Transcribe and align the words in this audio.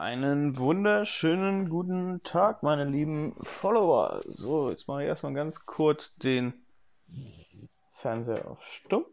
Einen 0.00 0.56
wunderschönen 0.56 1.68
guten 1.68 2.22
Tag, 2.22 2.62
meine 2.62 2.86
lieben 2.86 3.36
Follower. 3.42 4.22
So, 4.24 4.70
jetzt 4.70 4.88
mache 4.88 5.02
ich 5.02 5.08
erstmal 5.08 5.34
ganz 5.34 5.66
kurz 5.66 6.16
den 6.16 6.54
Fernseher 7.92 8.50
auf 8.50 8.64
Stumm. 8.64 9.04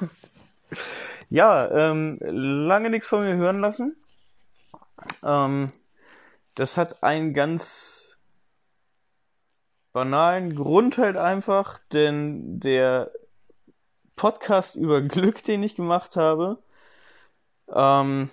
ja, 1.28 1.70
ähm, 1.70 2.16
lange 2.22 2.88
nichts 2.88 3.08
von 3.08 3.22
mir 3.22 3.36
hören 3.36 3.60
lassen. 3.60 3.96
Ähm, 5.22 5.74
das 6.54 6.78
hat 6.78 7.02
einen 7.02 7.34
ganz 7.34 8.16
banalen 9.92 10.56
Grund 10.56 10.96
halt 10.96 11.18
einfach, 11.18 11.80
denn 11.92 12.60
der 12.60 13.10
Podcast 14.16 14.74
über 14.74 15.02
Glück, 15.02 15.44
den 15.44 15.62
ich 15.62 15.76
gemacht 15.76 16.16
habe, 16.16 16.62
ähm, 17.68 18.30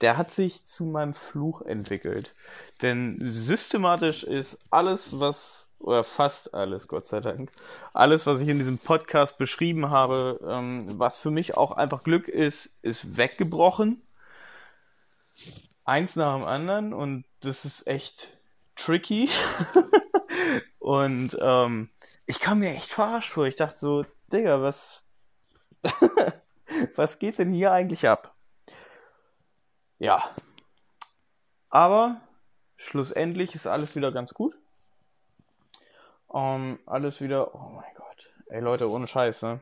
der 0.00 0.16
hat 0.16 0.30
sich 0.30 0.64
zu 0.66 0.84
meinem 0.84 1.14
Fluch 1.14 1.62
entwickelt. 1.62 2.34
Denn 2.82 3.18
systematisch 3.20 4.24
ist 4.24 4.58
alles, 4.70 5.20
was, 5.20 5.68
oder 5.78 6.04
fast 6.04 6.54
alles, 6.54 6.88
Gott 6.88 7.08
sei 7.08 7.20
Dank, 7.20 7.50
alles, 7.92 8.26
was 8.26 8.40
ich 8.40 8.48
in 8.48 8.58
diesem 8.58 8.78
Podcast 8.78 9.38
beschrieben 9.38 9.90
habe, 9.90 10.40
ähm, 10.46 10.98
was 10.98 11.18
für 11.18 11.30
mich 11.30 11.56
auch 11.56 11.72
einfach 11.72 12.02
Glück 12.02 12.28
ist, 12.28 12.78
ist 12.82 13.16
weggebrochen. 13.16 14.02
Eins 15.84 16.16
nach 16.16 16.34
dem 16.34 16.44
anderen 16.44 16.92
und 16.92 17.24
das 17.40 17.64
ist 17.64 17.86
echt 17.86 18.36
tricky. 18.76 19.28
und 20.78 21.36
ähm, 21.40 21.90
ich 22.26 22.40
kam 22.40 22.60
mir 22.60 22.74
echt 22.74 22.92
verarscht 22.92 23.32
vor. 23.32 23.46
Ich 23.46 23.56
dachte 23.56 23.78
so, 23.78 24.06
Digga, 24.32 24.62
was, 24.62 25.02
was 26.94 27.18
geht 27.18 27.38
denn 27.38 27.52
hier 27.52 27.72
eigentlich 27.72 28.08
ab? 28.08 28.34
Ja. 30.00 30.30
Aber 31.68 32.20
schlussendlich 32.76 33.54
ist 33.54 33.66
alles 33.66 33.94
wieder 33.94 34.10
ganz 34.10 34.34
gut. 34.34 34.56
Um, 36.26 36.40
ähm, 36.42 36.78
alles 36.86 37.20
wieder. 37.20 37.54
Oh 37.54 37.68
mein 37.74 37.94
Gott. 37.94 38.30
Ey 38.46 38.60
Leute, 38.60 38.90
ohne 38.90 39.06
Scheiß, 39.06 39.42
ne? 39.42 39.60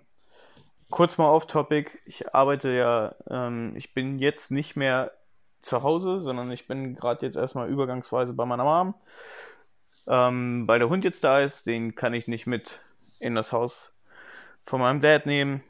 Kurz 0.90 1.18
mal 1.18 1.26
auf 1.26 1.46
Topic. 1.46 1.90
Ich 2.06 2.34
arbeite 2.34 2.70
ja, 2.70 3.14
ähm, 3.28 3.74
ich 3.76 3.94
bin 3.94 4.20
jetzt 4.20 4.50
nicht 4.52 4.76
mehr 4.76 5.12
zu 5.60 5.82
Hause, 5.82 6.20
sondern 6.20 6.52
ich 6.52 6.68
bin 6.68 6.94
gerade 6.94 7.26
jetzt 7.26 7.36
erstmal 7.36 7.68
übergangsweise 7.68 8.32
bei 8.32 8.46
meiner 8.46 8.64
Mom. 8.64 8.94
Ähm, 10.06 10.68
weil 10.68 10.78
der 10.78 10.88
Hund 10.88 11.04
jetzt 11.04 11.24
da 11.24 11.40
ist, 11.40 11.66
den 11.66 11.96
kann 11.96 12.14
ich 12.14 12.28
nicht 12.28 12.46
mit 12.46 12.80
in 13.18 13.34
das 13.34 13.52
Haus 13.52 13.92
von 14.64 14.80
meinem 14.80 15.00
Dad 15.00 15.26
nehmen. 15.26 15.64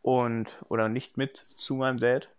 Und, 0.00 0.56
oder 0.70 0.88
nicht 0.88 1.18
mit 1.18 1.46
zu 1.58 1.74
meinem 1.74 1.98
Dad. 1.98 2.30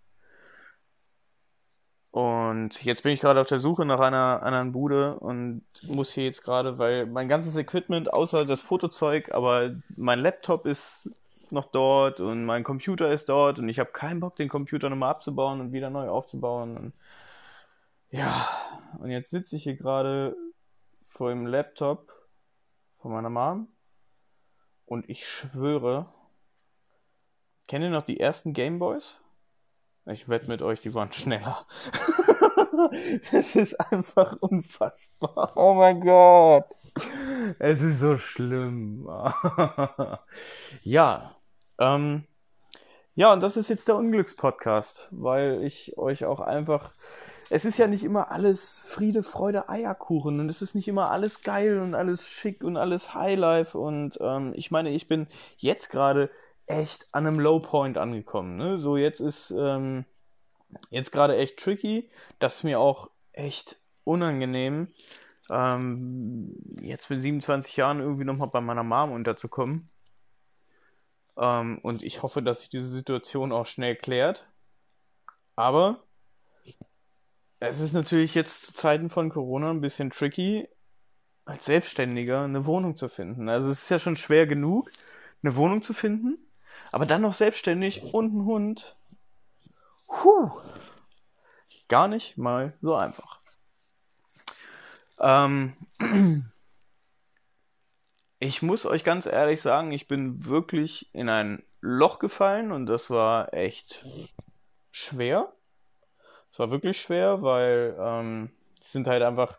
Und 2.17 2.83
jetzt 2.83 3.03
bin 3.03 3.11
ich 3.11 3.19
gerade 3.19 3.39
auf 3.39 3.45
der 3.45 3.59
Suche 3.59 3.85
nach 3.85 3.99
einer 3.99 4.41
anderen 4.41 4.71
Bude 4.71 5.19
und 5.19 5.61
muss 5.83 6.13
hier 6.13 6.23
jetzt 6.23 6.41
gerade, 6.41 6.79
weil 6.79 7.05
mein 7.05 7.29
ganzes 7.29 7.55
Equipment, 7.57 8.11
außer 8.11 8.43
das 8.43 8.63
Fotozeug, 8.63 9.31
aber 9.35 9.75
mein 9.95 10.17
Laptop 10.17 10.65
ist 10.65 11.11
noch 11.51 11.65
dort 11.65 12.19
und 12.19 12.43
mein 12.43 12.63
Computer 12.63 13.11
ist 13.11 13.29
dort 13.29 13.59
und 13.59 13.69
ich 13.69 13.77
habe 13.77 13.91
keinen 13.91 14.19
Bock, 14.19 14.35
den 14.35 14.49
Computer 14.49 14.89
nochmal 14.89 15.11
abzubauen 15.11 15.61
und 15.61 15.73
wieder 15.73 15.91
neu 15.91 16.09
aufzubauen. 16.09 16.75
Und 16.75 16.93
ja, 18.09 18.47
und 18.97 19.11
jetzt 19.11 19.29
sitze 19.29 19.55
ich 19.55 19.61
hier 19.61 19.75
gerade 19.75 20.35
vor 21.03 21.29
dem 21.29 21.45
Laptop 21.45 22.11
von 22.97 23.11
meiner 23.11 23.29
Mom 23.29 23.67
und 24.87 25.07
ich 25.07 25.27
schwöre, 25.27 26.07
kennt 27.67 27.83
ihr 27.83 27.91
noch 27.91 28.07
die 28.07 28.19
ersten 28.19 28.53
Gameboys? 28.53 29.19
Ich 30.09 30.29
wette 30.29 30.47
mit 30.47 30.61
euch, 30.61 30.79
die 30.79 30.93
waren 30.93 31.11
schneller. 31.11 31.65
das 33.31 33.55
ist 33.55 33.73
einfach 33.91 34.37
unfassbar. 34.39 35.51
Oh 35.55 35.73
mein 35.73 35.99
Gott. 35.99 36.65
Es 37.59 37.81
ist 37.81 37.99
so 37.99 38.17
schlimm. 38.17 39.09
ja. 40.83 41.35
Ähm, 41.77 42.23
ja, 43.15 43.33
und 43.33 43.43
das 43.43 43.57
ist 43.57 43.69
jetzt 43.69 43.87
der 43.87 43.97
Unglückspodcast, 43.97 45.07
weil 45.11 45.63
ich 45.63 45.97
euch 45.97 46.23
auch 46.25 46.39
einfach. 46.39 46.93
Es 47.49 47.65
ist 47.65 47.77
ja 47.77 47.87
nicht 47.87 48.03
immer 48.03 48.31
alles 48.31 48.77
Friede, 48.77 49.23
Freude, 49.23 49.69
Eierkuchen 49.69 50.39
und 50.39 50.49
es 50.49 50.61
ist 50.61 50.75
nicht 50.75 50.87
immer 50.87 51.11
alles 51.11 51.41
geil 51.43 51.79
und 51.79 51.95
alles 51.95 52.27
schick 52.27 52.63
und 52.63 52.77
alles 52.77 53.13
Highlife 53.13 53.77
und 53.77 54.17
ähm, 54.19 54.53
ich 54.55 54.69
meine, 54.69 54.89
ich 54.89 55.07
bin 55.07 55.27
jetzt 55.57 55.89
gerade 55.89 56.29
echt 56.67 57.07
an 57.11 57.25
einem 57.25 57.39
Low 57.39 57.59
Point 57.59 57.97
angekommen. 57.97 58.57
Ne? 58.57 58.77
So, 58.77 58.97
jetzt 58.97 59.19
ist 59.19 59.51
ähm, 59.51 60.05
jetzt 60.89 61.11
gerade 61.11 61.37
echt 61.37 61.57
tricky. 61.57 62.09
Das 62.39 62.55
ist 62.55 62.63
mir 62.63 62.79
auch 62.79 63.09
echt 63.33 63.79
unangenehm, 64.03 64.93
ähm, 65.49 66.55
jetzt 66.81 67.09
mit 67.09 67.21
27 67.21 67.75
Jahren 67.77 67.99
irgendwie 67.99 68.25
nochmal 68.25 68.49
bei 68.49 68.61
meiner 68.61 68.83
Mom 68.83 69.11
unterzukommen. 69.11 69.89
Ähm, 71.37 71.79
und 71.83 72.03
ich 72.03 72.23
hoffe, 72.23 72.41
dass 72.41 72.61
sich 72.61 72.69
diese 72.69 72.87
Situation 72.87 73.51
auch 73.51 73.67
schnell 73.67 73.95
klärt. 73.95 74.47
Aber 75.55 76.03
es 77.59 77.79
ist 77.79 77.93
natürlich 77.93 78.35
jetzt 78.35 78.65
zu 78.65 78.73
Zeiten 78.73 79.09
von 79.09 79.29
Corona 79.29 79.71
ein 79.71 79.81
bisschen 79.81 80.09
tricky, 80.09 80.67
als 81.45 81.65
Selbstständiger 81.65 82.43
eine 82.43 82.65
Wohnung 82.65 82.95
zu 82.95 83.07
finden. 83.07 83.49
Also 83.49 83.69
es 83.69 83.83
ist 83.83 83.89
ja 83.89 83.99
schon 83.99 84.15
schwer 84.15 84.47
genug, 84.47 84.91
eine 85.41 85.55
Wohnung 85.55 85.81
zu 85.81 85.93
finden. 85.93 86.37
Aber 86.91 87.05
dann 87.05 87.21
noch 87.21 87.33
selbstständig 87.33 88.13
und 88.13 88.33
ein 88.33 88.45
Hund. 88.45 88.95
Puh. 90.07 90.51
Gar 91.87 92.07
nicht 92.07 92.37
mal 92.37 92.73
so 92.81 92.95
einfach. 92.95 93.39
Ähm, 95.19 95.73
ich 98.39 98.61
muss 98.61 98.85
euch 98.85 99.03
ganz 99.03 99.25
ehrlich 99.25 99.61
sagen, 99.61 99.91
ich 99.91 100.07
bin 100.07 100.45
wirklich 100.45 101.13
in 101.13 101.29
ein 101.29 101.63
Loch 101.79 102.19
gefallen 102.19 102.71
und 102.71 102.87
das 102.87 103.09
war 103.09 103.53
echt 103.53 104.05
schwer. 104.91 105.53
Es 106.51 106.59
war 106.59 106.71
wirklich 106.71 106.99
schwer, 106.99 107.41
weil 107.41 107.95
ähm, 107.99 108.49
es 108.81 108.91
sind 108.91 109.07
halt 109.07 109.23
einfach 109.23 109.57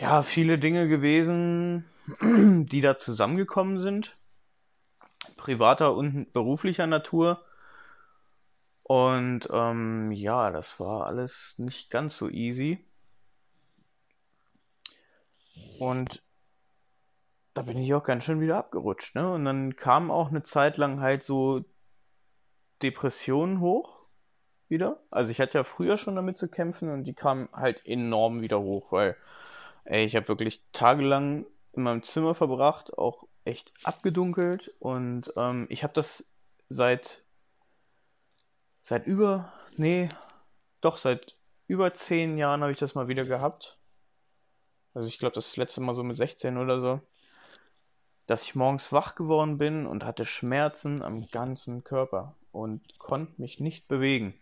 ja 0.00 0.22
viele 0.22 0.58
Dinge 0.58 0.88
gewesen, 0.88 1.88
die 2.20 2.80
da 2.80 2.98
zusammengekommen 2.98 3.78
sind 3.78 4.17
privater 5.38 5.94
und 5.94 6.32
beruflicher 6.34 6.86
Natur. 6.86 7.42
Und 8.82 9.48
ähm, 9.50 10.12
ja, 10.12 10.50
das 10.50 10.78
war 10.78 11.06
alles 11.06 11.54
nicht 11.58 11.90
ganz 11.90 12.18
so 12.18 12.28
easy. 12.28 12.84
Und 15.78 16.22
da 17.54 17.62
bin 17.62 17.78
ich 17.78 17.92
auch 17.94 18.04
ganz 18.04 18.24
schön 18.24 18.40
wieder 18.40 18.58
abgerutscht. 18.58 19.14
Ne? 19.14 19.32
Und 19.32 19.44
dann 19.44 19.76
kam 19.76 20.10
auch 20.10 20.28
eine 20.28 20.42
Zeit 20.42 20.76
lang 20.76 21.00
halt 21.00 21.22
so 21.22 21.64
Depressionen 22.82 23.60
hoch 23.60 23.98
wieder. 24.68 25.00
Also 25.10 25.30
ich 25.30 25.40
hatte 25.40 25.58
ja 25.58 25.64
früher 25.64 25.96
schon 25.96 26.16
damit 26.16 26.38
zu 26.38 26.48
kämpfen 26.48 26.90
und 26.90 27.04
die 27.04 27.14
kamen 27.14 27.48
halt 27.52 27.84
enorm 27.84 28.42
wieder 28.42 28.60
hoch, 28.60 28.92
weil 28.92 29.16
ey, 29.84 30.04
ich 30.04 30.14
habe 30.16 30.28
wirklich 30.28 30.62
tagelang 30.72 31.46
in 31.72 31.82
meinem 31.82 32.02
Zimmer 32.02 32.34
verbracht, 32.34 32.96
auch 32.96 33.27
echt 33.44 33.72
abgedunkelt 33.84 34.72
und 34.78 35.32
ähm, 35.36 35.66
ich 35.70 35.82
habe 35.82 35.94
das 35.94 36.24
seit 36.68 37.24
seit 38.82 39.06
über 39.06 39.52
nee 39.76 40.08
doch 40.80 40.96
seit 40.96 41.36
über 41.66 41.92
zehn 41.94 42.38
Jahren 42.38 42.62
habe 42.62 42.72
ich 42.72 42.78
das 42.78 42.94
mal 42.94 43.08
wieder 43.08 43.24
gehabt. 43.24 43.78
Also 44.94 45.08
ich 45.08 45.18
glaube 45.18 45.34
das 45.34 45.56
letzte 45.56 45.80
Mal 45.80 45.94
so 45.94 46.02
mit 46.02 46.16
16 46.16 46.56
oder 46.56 46.80
so, 46.80 47.00
dass 48.26 48.42
ich 48.42 48.54
morgens 48.54 48.92
wach 48.92 49.14
geworden 49.14 49.58
bin 49.58 49.86
und 49.86 50.04
hatte 50.04 50.24
Schmerzen 50.24 51.02
am 51.02 51.28
ganzen 51.30 51.84
Körper 51.84 52.34
und 52.52 52.98
konnte 52.98 53.40
mich 53.40 53.60
nicht 53.60 53.86
bewegen. 53.86 54.34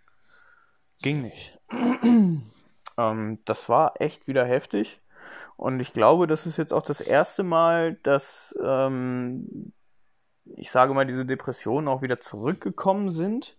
Ging 1.02 1.22
nicht. 1.22 1.58
ähm, 2.96 3.38
das 3.44 3.68
war 3.68 4.00
echt 4.00 4.28
wieder 4.28 4.46
heftig. 4.46 5.00
Und 5.56 5.80
ich 5.80 5.92
glaube, 5.92 6.26
das 6.26 6.46
ist 6.46 6.56
jetzt 6.56 6.72
auch 6.72 6.82
das 6.82 7.00
erste 7.00 7.42
Mal, 7.42 7.94
dass, 8.02 8.54
ähm, 8.62 9.72
ich 10.44 10.70
sage 10.70 10.94
mal, 10.94 11.06
diese 11.06 11.26
Depressionen 11.26 11.88
auch 11.88 12.02
wieder 12.02 12.20
zurückgekommen 12.20 13.10
sind. 13.10 13.56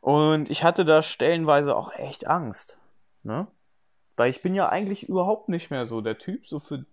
Und 0.00 0.50
ich 0.50 0.64
hatte 0.64 0.84
da 0.84 1.00
stellenweise 1.02 1.76
auch 1.76 1.92
echt 1.94 2.26
Angst. 2.26 2.76
Ne? 3.22 3.46
Weil 4.16 4.30
ich 4.30 4.42
bin 4.42 4.54
ja 4.54 4.68
eigentlich 4.68 5.08
überhaupt 5.08 5.48
nicht 5.48 5.70
mehr 5.70 5.86
so 5.86 6.00
der 6.00 6.18
Typ, 6.18 6.46
so 6.46 6.60
für 6.60 6.84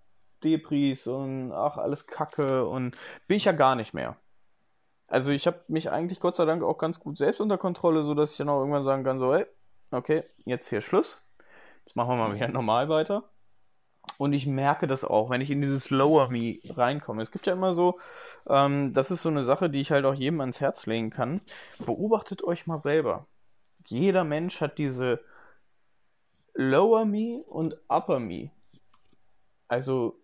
Depris 0.44 1.08
und 1.08 1.52
ach, 1.52 1.78
alles 1.78 2.08
Kacke 2.08 2.66
und 2.66 2.96
bin 3.28 3.38
ich 3.38 3.46
ja 3.46 3.52
gar 3.52 3.76
nicht 3.76 3.94
mehr. 3.94 4.16
Also 5.08 5.32
ich 5.34 5.46
habe 5.46 5.60
mich 5.68 5.92
eigentlich 5.92 6.20
Gott 6.20 6.38
sei 6.38 6.46
Dank 6.46 6.64
auch 6.64 6.78
ganz 6.78 7.00
gut 7.00 7.18
selbst 7.18 7.42
unter 7.42 7.58
Kontrolle, 7.58 8.04
so 8.04 8.14
dass 8.14 8.32
ich 8.32 8.38
dann 8.38 8.50
auch 8.50 8.60
irgendwann 8.60 8.86
sagen 8.86 9.04
kann, 9.04 9.20
so, 9.20 9.36
hey, 9.36 9.46
okay, 9.92 10.24
jetzt 10.46 10.70
hier 10.70 10.80
Schluss. 10.82 11.21
Jetzt 11.86 11.96
machen 11.96 12.10
wir 12.10 12.16
mal 12.16 12.36
wieder 12.36 12.48
normal 12.48 12.90
weiter. 12.90 13.24
Und 14.18 14.34
ich 14.34 14.48
merke 14.48 14.88
das 14.88 15.04
auch, 15.04 15.30
wenn 15.30 15.42
ich 15.42 15.52
in 15.52 15.62
dieses 15.62 15.90
Lower 15.90 16.30
Me 16.30 16.60
reinkomme. 16.70 17.22
Es 17.22 17.32
gibt 17.32 17.46
ja 17.46 17.54
immer 17.54 17.74
so, 17.74 18.00
ähm, 18.48 18.92
das 18.94 19.12
ist 19.12 19.22
so 19.22 19.30
eine 19.30 19.44
Sache, 19.44 19.70
die 19.70 19.82
ich 19.82 19.92
halt 19.92 20.06
auch 20.06 20.14
jedem 20.14 20.42
ans 20.42 20.60
Herz 20.60 20.86
legen 20.86 21.12
kann. 21.12 21.42
Beobachtet 21.80 22.44
euch 22.44 22.68
mal 22.68 22.78
selber. 22.78 23.28
Jeder 23.86 24.24
Mensch 24.24 24.62
hat 24.62 24.78
diese 24.78 25.22
Lower 26.54 27.06
Me 27.06 27.44
und 27.44 27.78
Upper 27.88 28.20
Me. 28.20 28.52
Also 29.68 30.20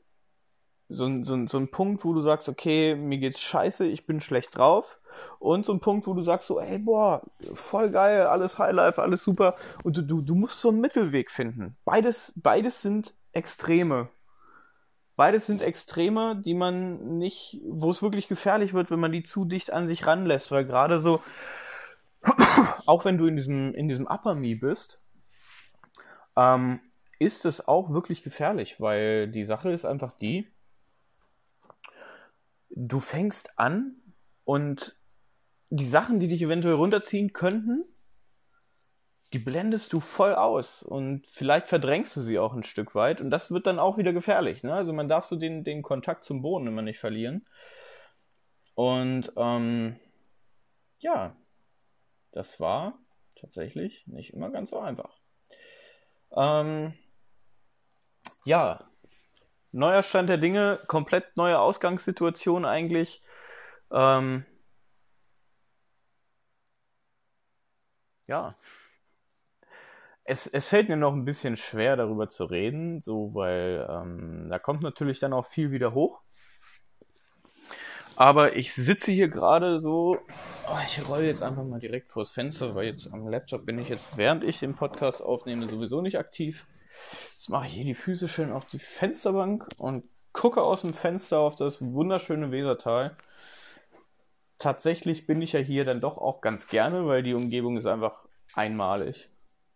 so, 0.90 1.24
so, 1.24 1.48
so 1.48 1.58
ein 1.58 1.72
Punkt, 1.72 2.04
wo 2.04 2.14
du 2.14 2.22
sagst, 2.22 2.50
okay, 2.50 2.96
mir 2.96 3.18
geht's 3.18 3.42
scheiße, 3.42 3.86
ich 3.86 4.06
bin 4.06 4.22
schlecht 4.22 4.58
drauf. 4.58 5.00
Und 5.40 5.66
so 5.66 5.74
ein 5.74 5.80
Punkt, 5.80 6.08
wo 6.08 6.14
du 6.14 6.22
sagst 6.22 6.48
so, 6.48 6.60
ey, 6.60 6.80
boah, 6.80 7.22
voll 7.54 7.90
geil, 7.92 8.24
alles 8.24 8.58
Highlife, 8.60 9.02
alles 9.02 9.24
super. 9.24 9.56
Und 9.84 9.98
du, 9.98 10.02
du, 10.02 10.22
du 10.22 10.36
musst 10.36 10.62
so 10.62 10.70
einen 10.70 10.82
Mittelweg 10.82 11.32
finden. 11.32 11.78
Beides, 11.86 12.34
beides 12.36 12.82
sind 12.82 13.14
Extreme. 13.34 14.10
Beides 15.16 15.48
sind 15.48 15.62
Extreme, 15.62 16.42
die 16.44 16.54
man 16.54 17.18
nicht, 17.18 17.62
wo 17.68 17.90
es 17.90 18.02
wirklich 18.02 18.28
gefährlich 18.28 18.74
wird, 18.74 18.92
wenn 18.92 19.00
man 19.00 19.12
die 19.12 19.24
zu 19.24 19.46
dicht 19.46 19.74
an 19.74 19.88
sich 19.88 20.06
ranlässt, 20.06 20.52
weil 20.52 20.66
gerade 20.66 21.00
so, 21.00 21.22
auch 22.86 23.06
wenn 23.06 23.18
du 23.18 23.26
in 23.26 23.36
diesem, 23.36 23.74
in 23.74 23.88
diesem 23.88 24.08
Upper 24.08 24.36
Me 24.36 24.56
bist, 24.56 25.02
ähm, 26.36 26.80
ist 27.20 27.46
es 27.46 27.68
auch 27.68 27.92
wirklich 27.92 28.24
gefährlich, 28.24 28.80
weil 28.80 29.28
die 29.28 29.44
Sache 29.44 29.72
ist 29.72 29.86
einfach 29.86 30.12
die, 30.12 30.48
du 32.70 33.00
fängst 33.00 33.58
an 33.58 33.96
und 34.46 34.96
die 35.70 35.86
Sachen, 35.86 36.20
die 36.20 36.28
dich 36.28 36.42
eventuell 36.42 36.76
runterziehen 36.76 37.34
könnten, 37.34 37.84
die 39.34 39.40
blendest 39.40 39.92
du 39.92 40.00
voll 40.00 40.36
aus 40.36 40.84
und 40.84 41.28
vielleicht 41.28 41.68
verdrängst 41.68 42.16
du 42.16 42.22
sie 42.22 42.40
auch 42.40 42.54
ein 42.54 42.64
Stück 42.64 42.96
weit 42.96 43.20
und 43.20 43.30
das 43.30 43.52
wird 43.52 43.68
dann 43.68 43.80
auch 43.80 43.98
wieder 43.98 44.14
gefährlich. 44.14 44.64
Ne? 44.64 44.74
Also 44.74 44.94
man 44.94 45.10
darf 45.10 45.26
so 45.26 45.36
den, 45.36 45.64
den 45.64 45.82
Kontakt 45.82 46.24
zum 46.24 46.42
Boden 46.42 46.68
immer 46.68 46.82
nicht 46.82 47.00
verlieren. 47.00 47.46
Und 48.76 49.34
ähm, 49.36 50.00
ja, 51.00 51.36
das 52.32 52.60
war 52.60 52.98
tatsächlich 53.36 54.08
nicht 54.08 54.34
immer 54.34 54.50
ganz 54.50 54.70
so 54.70 54.80
einfach. 54.80 55.18
Ähm, 56.36 56.94
ja, 58.46 58.88
neuer 59.72 60.04
Stand 60.04 60.30
der 60.30 60.38
Dinge, 60.38 60.80
komplett 60.88 61.36
neue 61.36 61.60
Ausgangssituation 61.60 62.66
eigentlich. 62.66 63.22
Ähm, 63.92 64.46
ja. 68.28 68.56
Es, 70.24 70.46
es 70.46 70.68
fällt 70.68 70.90
mir 70.90 70.98
noch 70.98 71.14
ein 71.14 71.26
bisschen 71.26 71.56
schwer, 71.56 71.96
darüber 71.96 72.28
zu 72.28 72.46
reden, 72.46 73.02
so, 73.02 73.34
weil 73.34 73.88
ähm, 73.90 74.48
da 74.50 74.60
kommt 74.60 74.84
natürlich 74.84 75.20
dann 75.20 75.34
auch 75.34 75.46
viel 75.46 75.72
wieder 75.72 75.94
hoch. 75.94 76.22
Aber 78.18 78.56
ich 78.56 78.74
sitze 78.74 79.12
hier 79.12 79.30
gerade 79.30 79.80
so. 79.80 80.18
Oh, 80.68 80.78
ich 80.86 81.08
rolle 81.08 81.28
jetzt 81.28 81.44
einfach 81.44 81.64
mal 81.64 81.80
direkt 81.80 82.10
vors 82.10 82.32
Fenster, 82.32 82.74
weil 82.74 82.88
jetzt 82.88 83.14
am 83.14 83.28
Laptop 83.28 83.66
bin 83.66 83.78
ich 83.78 83.90
jetzt, 83.90 84.18
während 84.18 84.44
ich 84.44 84.60
den 84.60 84.76
Podcast 84.76 85.22
aufnehme, 85.22 85.70
sowieso 85.70 86.02
nicht 86.02 86.18
aktiv. 86.18 86.66
Jetzt 87.34 87.50
mache 87.50 87.68
ich 87.68 87.74
hier 87.74 87.86
die 87.86 87.94
Füße 87.94 88.28
schön 88.28 88.52
auf 88.52 88.66
die 88.66 88.80
Fensterbank 88.80 89.68
und 89.78 90.04
gucke 90.34 90.62
aus 90.62 90.82
dem 90.82 90.94
Fenster 90.94 91.40
auf 91.40 91.56
das 91.56 91.80
wunderschöne 91.80 92.52
Wesertal. 92.52 93.16
Tatsächlich 94.60 95.28
bin 95.28 95.42
ich 95.42 95.54
ja 95.54 95.60
hier 95.60 95.86
dann 95.86 96.02
doch 96.02 96.18
auch 96.18 96.42
ganz 96.42 96.68
gerne, 96.68 97.06
weil 97.06 97.24
die 97.24 97.34
Umgebung 97.34 97.78
ist 97.78 97.86
einfach 97.86 98.28
einmalig. 98.54 99.30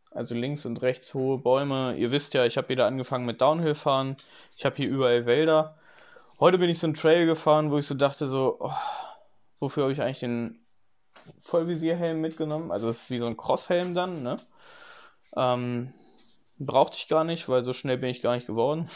Also 0.09 0.35
links 0.35 0.65
und 0.65 0.81
rechts 0.81 1.13
hohe 1.13 1.37
Bäume. 1.37 1.95
Ihr 1.95 2.11
wisst 2.11 2.33
ja, 2.33 2.45
ich 2.45 2.57
habe 2.57 2.69
wieder 2.69 2.85
angefangen 2.85 3.25
mit 3.25 3.41
Downhill 3.41 3.75
fahren. 3.75 4.17
Ich 4.57 4.65
habe 4.65 4.75
hier 4.75 4.89
überall 4.89 5.25
Wälder. 5.25 5.77
Heute 6.39 6.57
bin 6.57 6.69
ich 6.69 6.79
so 6.79 6.87
einen 6.87 6.95
Trail 6.95 7.25
gefahren, 7.27 7.71
wo 7.71 7.77
ich 7.77 7.85
so 7.85 7.93
dachte 7.93 8.27
so, 8.27 8.57
oh, 8.59 8.73
wofür 9.59 9.83
habe 9.83 9.93
ich 9.93 10.01
eigentlich 10.01 10.19
den 10.19 10.59
Vollvisierhelm 11.39 12.19
mitgenommen? 12.19 12.71
Also 12.71 12.87
das 12.87 13.03
ist 13.03 13.11
wie 13.11 13.19
so 13.19 13.27
ein 13.27 13.37
Crosshelm 13.37 13.93
dann, 13.93 14.23
ne? 14.23 14.37
Ähm, 15.37 15.93
brauchte 16.57 16.97
ich 16.97 17.07
gar 17.07 17.23
nicht, 17.23 17.47
weil 17.47 17.63
so 17.63 17.73
schnell 17.73 17.97
bin 17.97 18.09
ich 18.09 18.21
gar 18.21 18.35
nicht 18.35 18.47
geworden. 18.47 18.89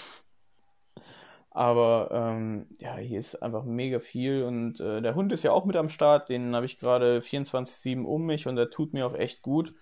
Aber 1.56 2.10
ähm, 2.12 2.68
ja, 2.80 2.98
hier 2.98 3.18
ist 3.18 3.42
einfach 3.42 3.64
mega 3.64 4.02
viel 4.02 4.44
und 4.44 4.82
äh, 4.82 5.02
der 5.02 5.16
Hund 5.16 5.32
ist 5.32 5.44
ja 5.44 5.54
auch 5.54 5.64
mit 5.64 5.78
am 5.78 5.88
Start. 5.88 6.28
Den 6.28 6.54
habe 6.54 6.66
ich 6.66 6.78
gerade 6.78 7.20
24-7 7.20 8.04
um 8.04 8.26
mich 8.26 8.46
und 8.46 8.58
der 8.58 8.70
tut 8.70 8.92
mir 8.92 9.08
auch 9.08 9.14
echt 9.14 9.42
gut. 9.42 9.74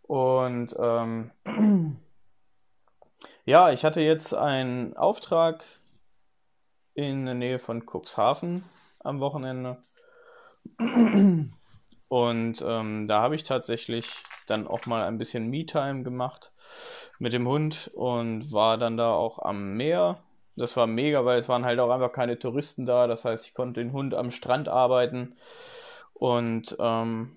Und 0.00 0.74
ähm, 0.78 1.32
ja, 3.44 3.72
ich 3.72 3.84
hatte 3.84 4.00
jetzt 4.00 4.32
einen 4.32 4.96
Auftrag 4.96 5.66
in 6.94 7.26
der 7.26 7.34
Nähe 7.34 7.58
von 7.58 7.84
Cuxhaven 7.84 8.64
am 9.00 9.20
Wochenende. 9.20 9.76
Und 12.08 12.64
ähm, 12.64 13.06
da 13.06 13.20
habe 13.20 13.34
ich 13.34 13.42
tatsächlich 13.42 14.10
dann 14.46 14.66
auch 14.66 14.86
mal 14.86 15.02
ein 15.02 15.18
bisschen 15.18 15.50
Me-Time 15.50 16.04
gemacht 16.04 16.52
mit 17.18 17.32
dem 17.32 17.48
Hund 17.48 17.90
und 17.94 18.52
war 18.52 18.78
dann 18.78 18.96
da 18.96 19.12
auch 19.12 19.40
am 19.40 19.76
Meer. 19.76 20.22
Das 20.56 20.76
war 20.76 20.86
mega, 20.86 21.24
weil 21.24 21.38
es 21.38 21.48
waren 21.48 21.64
halt 21.64 21.78
auch 21.78 21.90
einfach 21.90 22.12
keine 22.12 22.38
Touristen 22.38 22.86
da. 22.86 23.06
Das 23.06 23.24
heißt, 23.24 23.46
ich 23.46 23.54
konnte 23.54 23.80
den 23.80 23.92
Hund 23.92 24.14
am 24.14 24.30
Strand 24.30 24.68
arbeiten. 24.68 25.36
Und 26.14 26.76
ähm, 26.80 27.36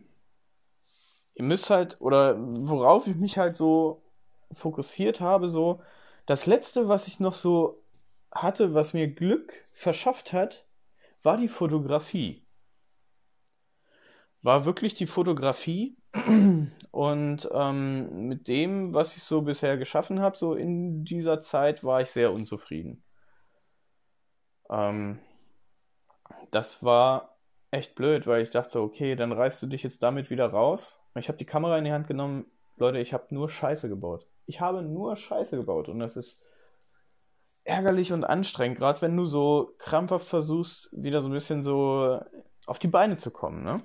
ihr 1.35 1.43
müsst 1.43 1.69
halt, 1.69 1.99
oder 1.99 2.37
worauf 2.39 3.07
ich 3.07 3.15
mich 3.15 3.37
halt 3.37 3.57
so 3.57 4.01
fokussiert 4.51 5.19
habe, 5.19 5.49
so, 5.49 5.81
das 6.25 6.45
letzte, 6.45 6.87
was 6.87 7.07
ich 7.07 7.19
noch 7.19 7.33
so 7.33 7.81
hatte, 8.31 8.73
was 8.73 8.93
mir 8.93 9.07
Glück 9.07 9.53
verschafft 9.73 10.31
hat, 10.31 10.65
war 11.23 11.37
die 11.37 11.47
Fotografie. 11.47 12.45
War 14.41 14.63
wirklich 14.65 14.93
die 14.93 15.07
Fotografie 15.07 15.97
und 16.91 17.49
ähm, 17.51 18.27
mit 18.27 18.47
dem, 18.47 18.93
was 18.93 19.17
ich 19.17 19.23
so 19.23 19.41
bisher 19.41 19.77
geschaffen 19.77 20.21
habe, 20.21 20.37
so 20.37 20.53
in 20.53 21.03
dieser 21.03 21.41
Zeit, 21.41 21.83
war 21.83 22.01
ich 22.01 22.11
sehr 22.11 22.31
unzufrieden. 22.31 23.03
Ähm, 24.69 25.19
das 26.51 26.83
war 26.83 27.37
echt 27.71 27.95
blöd, 27.95 28.27
weil 28.27 28.41
ich 28.41 28.49
dachte 28.49 28.81
okay, 28.81 29.15
dann 29.15 29.31
reißt 29.31 29.61
du 29.61 29.67
dich 29.67 29.83
jetzt 29.83 30.03
damit 30.03 30.29
wieder 30.29 30.47
raus. 30.47 31.01
Ich 31.15 31.27
habe 31.27 31.37
die 31.37 31.45
Kamera 31.45 31.77
in 31.77 31.85
die 31.85 31.91
Hand 31.91 32.07
genommen. 32.07 32.45
Leute, 32.77 32.99
ich 32.99 33.13
habe 33.13 33.25
nur 33.29 33.49
Scheiße 33.49 33.89
gebaut. 33.89 34.27
Ich 34.45 34.61
habe 34.61 34.81
nur 34.81 35.15
Scheiße 35.15 35.57
gebaut 35.57 35.89
und 35.89 35.99
das 35.99 36.15
ist 36.15 36.43
ärgerlich 37.63 38.11
und 38.13 38.23
anstrengend, 38.23 38.77
gerade 38.77 39.01
wenn 39.01 39.15
du 39.15 39.25
so 39.25 39.75
krampfhaft 39.77 40.27
versuchst, 40.27 40.89
wieder 40.91 41.21
so 41.21 41.29
ein 41.29 41.33
bisschen 41.33 41.61
so 41.61 42.19
auf 42.65 42.79
die 42.79 42.87
Beine 42.87 43.17
zu 43.17 43.31
kommen, 43.31 43.63
ne? 43.63 43.81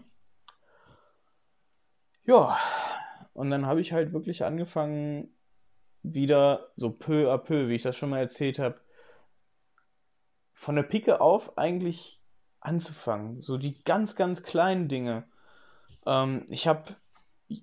Ja, 2.25 2.57
und 3.35 3.51
dann 3.51 3.67
habe 3.67 3.83
ich 3.83 3.93
halt 3.93 4.15
wirklich 4.15 4.45
angefangen, 4.45 5.37
wieder 6.03 6.71
so 6.77 6.91
peu 6.91 7.31
à 7.31 7.39
peu, 7.39 7.69
wie 7.69 7.75
ich 7.75 7.83
das 7.83 7.97
schon 7.97 8.11
mal 8.11 8.21
erzählt 8.21 8.59
habe, 8.59 8.81
von 10.55 10.77
der 10.77 10.85
Pike 10.85 11.21
auf 11.21 11.59
eigentlich 11.59 12.21
anzufangen. 12.61 13.43
So 13.43 13.59
die 13.59 13.83
ganz, 13.85 14.17
ganz 14.17 14.43
kleinen 14.43 14.89
Dinge. 14.89 15.25
Ähm, 16.07 16.47
ich 16.49 16.67
habe 16.67 16.97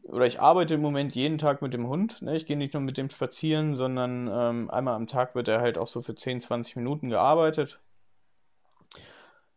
oder 0.04 0.28
ich 0.28 0.40
arbeite 0.40 0.76
im 0.76 0.82
Moment 0.82 1.16
jeden 1.16 1.38
Tag 1.38 1.62
mit 1.62 1.74
dem 1.74 1.88
Hund. 1.88 2.22
Ne? 2.22 2.36
Ich 2.36 2.46
gehe 2.46 2.58
nicht 2.58 2.74
nur 2.74 2.84
mit 2.84 2.98
dem 2.98 3.10
spazieren, 3.10 3.76
sondern 3.76 4.30
ähm, 4.32 4.70
einmal 4.70 4.94
am 4.96 5.08
Tag 5.08 5.34
wird 5.34 5.48
er 5.48 5.60
halt 5.60 5.78
auch 5.78 5.88
so 5.88 6.02
für 6.02 6.14
10, 6.14 6.42
20 6.42 6.76
Minuten 6.76 7.10
gearbeitet. 7.10 7.80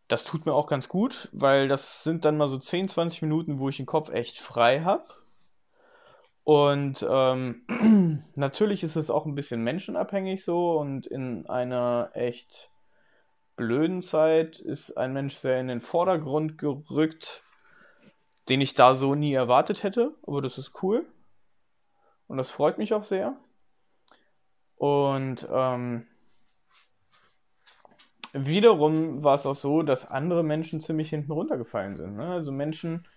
Das 0.07 0.23
tut 0.23 0.45
mir 0.45 0.53
auch 0.53 0.67
ganz 0.67 0.89
gut, 0.89 1.29
weil 1.31 1.67
das 1.67 2.03
sind 2.03 2.25
dann 2.25 2.37
mal 2.37 2.47
so 2.47 2.57
10, 2.57 2.89
20 2.89 3.21
Minuten, 3.23 3.59
wo 3.59 3.69
ich 3.69 3.77
den 3.77 3.85
Kopf 3.85 4.09
echt 4.09 4.39
frei 4.39 4.81
habe. 4.81 5.05
Und 6.43 7.05
ähm, 7.07 8.23
natürlich 8.35 8.83
ist 8.83 8.95
es 8.95 9.09
auch 9.09 9.25
ein 9.25 9.35
bisschen 9.35 9.63
menschenabhängig 9.63 10.43
so 10.43 10.79
und 10.79 11.07
in 11.07 11.47
einer 11.47 12.11
echt 12.13 12.69
blöden 13.55 14.01
Zeit 14.01 14.59
ist 14.59 14.97
ein 14.97 15.13
Mensch 15.13 15.35
sehr 15.35 15.59
in 15.59 15.67
den 15.67 15.81
Vordergrund 15.81 16.57
gerückt, 16.57 17.43
den 18.49 18.61
ich 18.61 18.75
da 18.75 18.93
so 18.93 19.15
nie 19.15 19.33
erwartet 19.33 19.83
hätte, 19.83 20.13
aber 20.25 20.41
das 20.41 20.57
ist 20.57 20.83
cool. 20.83 21.05
Und 22.27 22.37
das 22.37 22.51
freut 22.51 22.77
mich 22.77 22.93
auch 22.93 23.03
sehr. 23.03 23.35
Und 24.77 25.47
ähm, 25.51 26.07
wiederum 28.33 29.23
war 29.23 29.35
es 29.35 29.45
auch 29.45 29.55
so, 29.55 29.83
dass 29.83 30.09
andere 30.09 30.43
Menschen 30.43 30.81
ziemlich 30.81 31.09
hinten 31.09 31.31
runtergefallen 31.31 31.95
sind. 31.97 32.17
Ne? 32.17 32.27
Also 32.27 32.51
Menschen, 32.51 33.07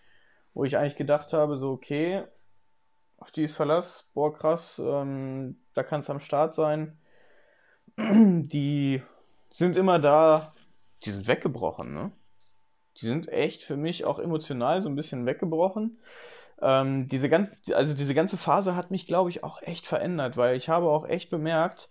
wo 0.55 0.65
ich 0.65 0.77
eigentlich 0.77 0.97
gedacht 0.97 1.33
habe, 1.33 1.57
so 1.57 1.73
okay, 1.73 2.25
auf 3.19 3.33
die 3.33 3.45
ist 3.45 3.57
Verlass, 3.57 4.09
boah 4.15 4.33
krass, 4.33 4.81
ähm, 4.83 5.61
da 5.75 5.83
kann 5.83 6.01
es 6.01 6.11
am 6.11 6.21
Start 6.21 6.55
sein. 6.55 6.99
Die 7.97 9.03
sind 9.59 9.77
immer 9.77 9.99
da, 9.99 10.53
die 11.05 11.11
sind 11.11 11.27
weggebrochen, 11.27 11.93
ne? 11.93 12.13
Die 13.01 13.07
sind 13.07 13.29
echt 13.29 13.65
für 13.65 13.77
mich 13.77 14.05
auch 14.05 14.21
emotional 14.21 14.83
so 14.83 14.89
ein 14.89 14.95
bisschen 14.95 15.27
weggebrochen. 15.27 15.99
Ähm, 16.63 17.09
diese, 17.09 17.29
ganz, 17.29 17.51
also 17.73 17.95
diese 17.95 18.15
ganze 18.15 18.37
Phase 18.37 18.77
hat 18.77 18.91
mich, 18.93 19.07
glaube 19.07 19.31
ich, 19.31 19.43
auch 19.43 19.61
echt 19.63 19.87
verändert, 19.87 20.37
weil 20.37 20.57
ich 20.57 20.69
habe 20.69 20.87
auch 20.87 21.07
echt 21.07 21.29
bemerkt, 21.31 21.89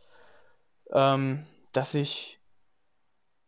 ähm, 0.94 1.46
dass 1.74 1.94
ich 1.94 2.40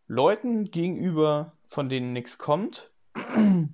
Leuten 0.07 0.65
gegenüber, 0.65 1.53
von 1.67 1.88
denen 1.88 2.11
nichts 2.11 2.38
kommt, 2.38 2.91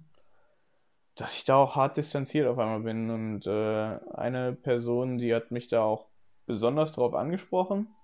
dass 1.16 1.38
ich 1.38 1.46
da 1.46 1.56
auch 1.56 1.76
hart 1.76 1.98
distanziert 1.98 2.48
auf 2.48 2.60
einmal 2.60 2.82
bin. 2.82 3.10
Und 3.10 3.48
äh, 3.48 4.00
eine 4.14 4.54
Person, 4.54 5.18
die 5.18 5.34
hat 5.34 5.50
mich 5.50 5.68
da 5.68 5.82
auch 5.82 6.08
besonders 6.46 6.92
drauf 6.92 7.16
angesprochen 7.16 7.95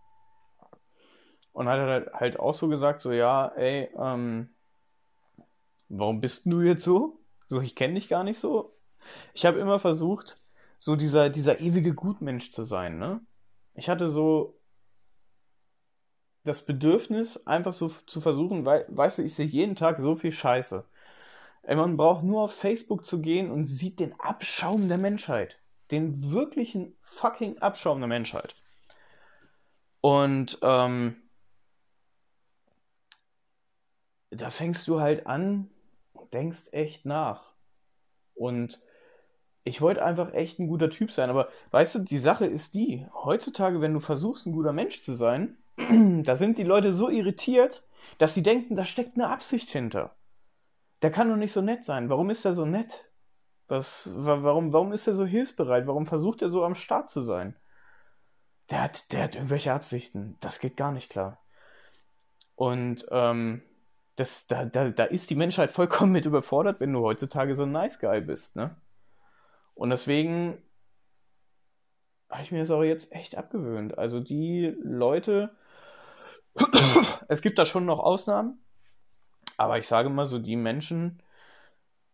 und 1.54 1.68
hat 1.68 1.80
halt, 1.80 2.14
halt 2.14 2.40
auch 2.40 2.54
so 2.54 2.68
gesagt, 2.68 3.02
so 3.02 3.12
ja, 3.12 3.48
ey, 3.56 3.90
ähm, 3.98 4.50
warum 5.90 6.22
bist 6.22 6.44
du 6.46 6.62
jetzt 6.62 6.84
so? 6.84 7.20
So, 7.50 7.60
ich 7.62 7.76
kenne 7.76 7.96
dich 7.96 8.08
gar 8.08 8.24
nicht 8.24 8.40
so. 8.40 8.78
Ich 9.34 9.46
habe 9.46 9.60
immer 9.60 9.80
versucht, 9.80 10.38
so 10.80 10.96
dieser, 10.96 11.30
dieser 11.30 11.60
ewige 11.60 11.94
Gutmensch 11.94 12.52
zu 12.52 12.64
sein, 12.64 12.98
ne? 12.98 13.22
Ich 13.74 13.90
hatte 13.90 14.10
so 14.10 14.60
das 16.44 16.66
Bedürfnis, 16.66 17.46
einfach 17.46 17.74
so 17.74 17.90
zu 17.90 18.20
versuchen, 18.20 18.66
weil, 18.66 18.86
weißt 18.90 19.20
du, 19.20 19.24
ich 19.24 19.36
sehe 19.36 19.46
jeden 19.46 19.76
Tag 19.76 20.00
so 20.00 20.16
viel 20.16 20.32
Scheiße. 20.32 20.86
Ey, 21.64 21.76
man 21.76 21.98
braucht 21.98 22.24
nur 22.24 22.42
auf 22.42 22.56
Facebook 22.56 23.06
zu 23.06 23.22
gehen 23.22 23.52
und 23.52 23.66
sieht 23.66 24.00
den 24.00 24.20
Abschaum 24.20 24.88
der 24.88 24.98
Menschheit. 24.98 25.60
Den 25.92 26.32
wirklichen 26.32 26.96
fucking 27.02 27.60
Abschaum 27.60 28.00
der 28.00 28.08
Menschheit. 28.08 28.56
Und 30.00 30.58
ähm, 30.64 31.21
da 34.32 34.50
fängst 34.50 34.88
du 34.88 35.00
halt 35.00 35.28
an 35.28 35.70
und 36.14 36.34
denkst 36.34 36.70
echt 36.72 37.06
nach. 37.06 37.54
Und 38.34 38.82
ich 39.64 39.82
wollte 39.82 40.04
einfach 40.04 40.34
echt 40.34 40.60
ein 40.60 40.68
guter 40.68 40.90
Typ 40.90 41.12
sein. 41.12 41.30
Aber 41.30 41.50
weißt 41.72 41.96
du, 41.96 42.00
die 42.00 42.18
Sache 42.18 42.46
ist 42.46 42.74
die, 42.74 43.06
heutzutage, 43.14 43.82
wenn 43.82 43.94
du 43.94 44.00
versuchst, 44.00 44.46
ein 44.46 44.54
guter 44.54 44.74
Mensch 44.74 45.02
zu 45.04 45.14
sein, 45.14 45.58
da 46.24 46.36
sind 46.36 46.58
die 46.58 46.64
Leute 46.64 46.94
so 46.94 47.10
irritiert, 47.10 47.84
dass 48.18 48.34
sie 48.34 48.42
denken, 48.42 48.76
da 48.76 48.86
steckt 48.86 49.16
eine 49.16 49.28
Absicht 49.28 49.70
hinter. 49.70 50.16
Der 51.02 51.12
kann 51.12 51.30
doch 51.30 51.36
nicht 51.36 51.54
so 51.54 51.62
nett 51.62 51.84
sein. 51.84 52.10
Warum 52.10 52.30
ist 52.30 52.46
er 52.46 52.54
so 52.54 52.66
nett? 52.66 53.06
Was, 53.68 54.10
warum, 54.14 54.74
warum 54.74 54.92
ist 54.92 55.08
er 55.08 55.14
so 55.14 55.26
hilfsbereit? 55.26 55.88
Warum 55.88 56.06
versucht 56.06 56.42
er 56.42 56.50
so 56.50 56.64
am 56.64 56.76
Start 56.76 57.10
zu 57.10 57.22
sein? 57.22 57.56
Der 58.70 58.84
hat, 58.84 59.12
der 59.12 59.24
hat 59.24 59.36
irgendwelche 59.36 59.74
Absichten. 59.74 60.38
Das 60.40 60.60
geht 60.60 60.78
gar 60.78 60.92
nicht 60.92 61.10
klar. 61.10 61.40
Und 62.56 63.06
ähm, 63.10 63.62
das, 64.16 64.48
da, 64.48 64.66
da, 64.66 64.92
da 64.92 65.06
ist 65.06 65.30
die 65.30 65.36
Menschheit 65.36 65.72
vollkommen 65.72 66.12
mit 66.12 66.26
überfordert, 66.26 66.80
wenn 66.80 66.94
du 66.94 67.02
heutzutage 67.02 67.56
so 67.56 67.64
ein 67.64 67.72
Nice 67.72 68.00
Guy 68.00 68.22
bist, 68.22 68.56
ne? 68.56 68.76
Und 69.74 69.90
deswegen 69.90 70.62
habe 72.30 72.44
ich 72.44 72.52
mir 72.52 72.60
das 72.60 72.72
auch 72.72 72.84
jetzt 72.84 73.12
echt 73.12 73.36
abgewöhnt. 73.36 73.98
Also 73.98 74.20
die 74.20 74.76
Leute, 74.82 75.56
es 77.28 77.42
gibt 77.42 77.58
da 77.58 77.66
schon 77.66 77.86
noch 77.86 78.00
Ausnahmen, 78.00 78.64
aber 79.58 79.78
ich 79.78 79.88
sage 79.88 80.10
mal 80.10 80.26
so, 80.26 80.40
die 80.40 80.56
Menschen, 80.56 81.22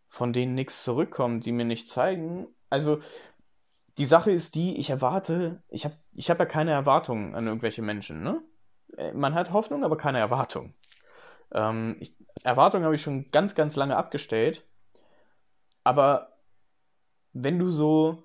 von 0.08 0.34
denen 0.34 0.54
nichts 0.54 0.84
zurückkommt, 0.84 1.46
die 1.46 1.52
mir 1.52 1.66
nicht 1.66 1.90
zeigen, 1.90 2.48
also 2.70 3.00
die 3.98 4.06
Sache 4.06 4.32
ist 4.32 4.56
die, 4.56 4.78
ich 4.78 4.90
erwarte, 4.90 5.64
ich 5.70 5.86
habe 5.86 5.96
ich 6.14 6.30
hab 6.30 6.40
ja 6.40 6.46
keine 6.46 6.72
Erwartungen 6.72 7.36
an 7.36 7.48
irgendwelche 7.48 7.82
Menschen, 7.82 8.22
ne? 8.22 8.42
Äh, 8.96 9.14
man 9.14 9.34
hat 9.34 9.52
Hoffnung, 9.52 9.84
aber 9.84 9.98
keine 9.98 10.20
Erwartung. 10.20 10.74
Ähm, 11.52 11.98
ich, 12.00 12.16
Erwartungen 12.44 12.86
habe 12.86 12.96
ich 12.96 13.02
schon 13.02 13.32
ganz, 13.32 13.56
ganz 13.56 13.76
lange 13.76 13.96
abgestellt. 13.96 14.64
Aber 15.84 16.38
wenn 17.34 17.60
du 17.60 17.72
so 17.72 18.24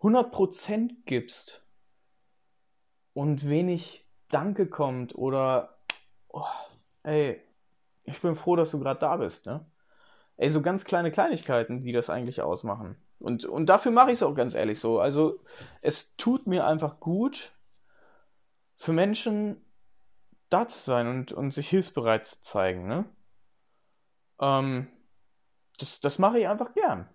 100% 0.00 0.90
gibst 1.06 1.62
und 3.14 3.48
wenig 3.48 4.06
Danke 4.30 4.68
kommt 4.68 5.14
oder 5.14 5.78
oh, 6.28 6.44
ey, 7.02 7.40
ich 8.04 8.20
bin 8.20 8.34
froh, 8.34 8.56
dass 8.56 8.70
du 8.70 8.78
gerade 8.78 9.00
da 9.00 9.16
bist, 9.16 9.46
ne? 9.46 9.64
Ey, 10.36 10.50
so 10.50 10.62
ganz 10.62 10.84
kleine 10.84 11.10
Kleinigkeiten, 11.10 11.82
die 11.82 11.92
das 11.92 12.10
eigentlich 12.10 12.42
ausmachen. 12.42 12.96
Und, 13.18 13.44
und 13.44 13.66
dafür 13.66 13.90
mache 13.90 14.12
ich 14.12 14.18
es 14.18 14.22
auch 14.22 14.34
ganz 14.34 14.54
ehrlich 14.54 14.78
so. 14.78 15.00
Also, 15.00 15.40
es 15.82 16.16
tut 16.16 16.46
mir 16.46 16.64
einfach 16.64 17.00
gut, 17.00 17.52
für 18.76 18.92
Menschen 18.92 19.60
da 20.48 20.68
zu 20.68 20.78
sein 20.78 21.06
und, 21.06 21.32
und 21.32 21.52
sich 21.52 21.68
hilfsbereit 21.68 22.26
zu 22.26 22.40
zeigen, 22.40 22.86
ne? 22.86 23.04
Ähm, 24.40 24.88
das, 25.78 26.00
das 26.00 26.18
mache 26.18 26.38
ich 26.38 26.48
einfach 26.48 26.72
gern. 26.74 27.08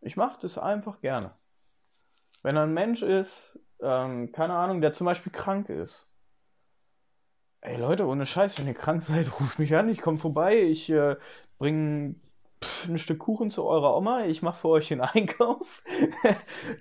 Ich 0.00 0.16
mache 0.16 0.38
das 0.40 0.58
einfach 0.58 1.00
gerne. 1.00 1.32
Wenn 2.42 2.56
ein 2.56 2.72
Mensch 2.72 3.02
ist, 3.02 3.58
ähm, 3.80 4.32
keine 4.32 4.54
Ahnung, 4.54 4.80
der 4.80 4.92
zum 4.92 5.04
Beispiel 5.04 5.32
krank 5.32 5.68
ist. 5.68 6.06
Ey 7.60 7.76
Leute, 7.76 8.06
ohne 8.06 8.26
Scheiß, 8.26 8.58
wenn 8.58 8.68
ihr 8.68 8.74
krank 8.74 9.02
seid, 9.02 9.28
ruft 9.40 9.58
mich 9.58 9.74
an, 9.74 9.88
ich 9.88 10.00
komme 10.00 10.18
vorbei, 10.18 10.62
ich 10.62 10.88
äh, 10.90 11.16
bringe 11.58 12.14
ein 12.88 12.98
Stück 12.98 13.20
Kuchen 13.20 13.50
zu 13.50 13.64
eurer 13.64 13.96
Oma, 13.96 14.24
ich 14.24 14.42
mache 14.42 14.60
für 14.60 14.68
euch 14.68 14.88
den 14.88 15.00
Einkauf. 15.02 15.82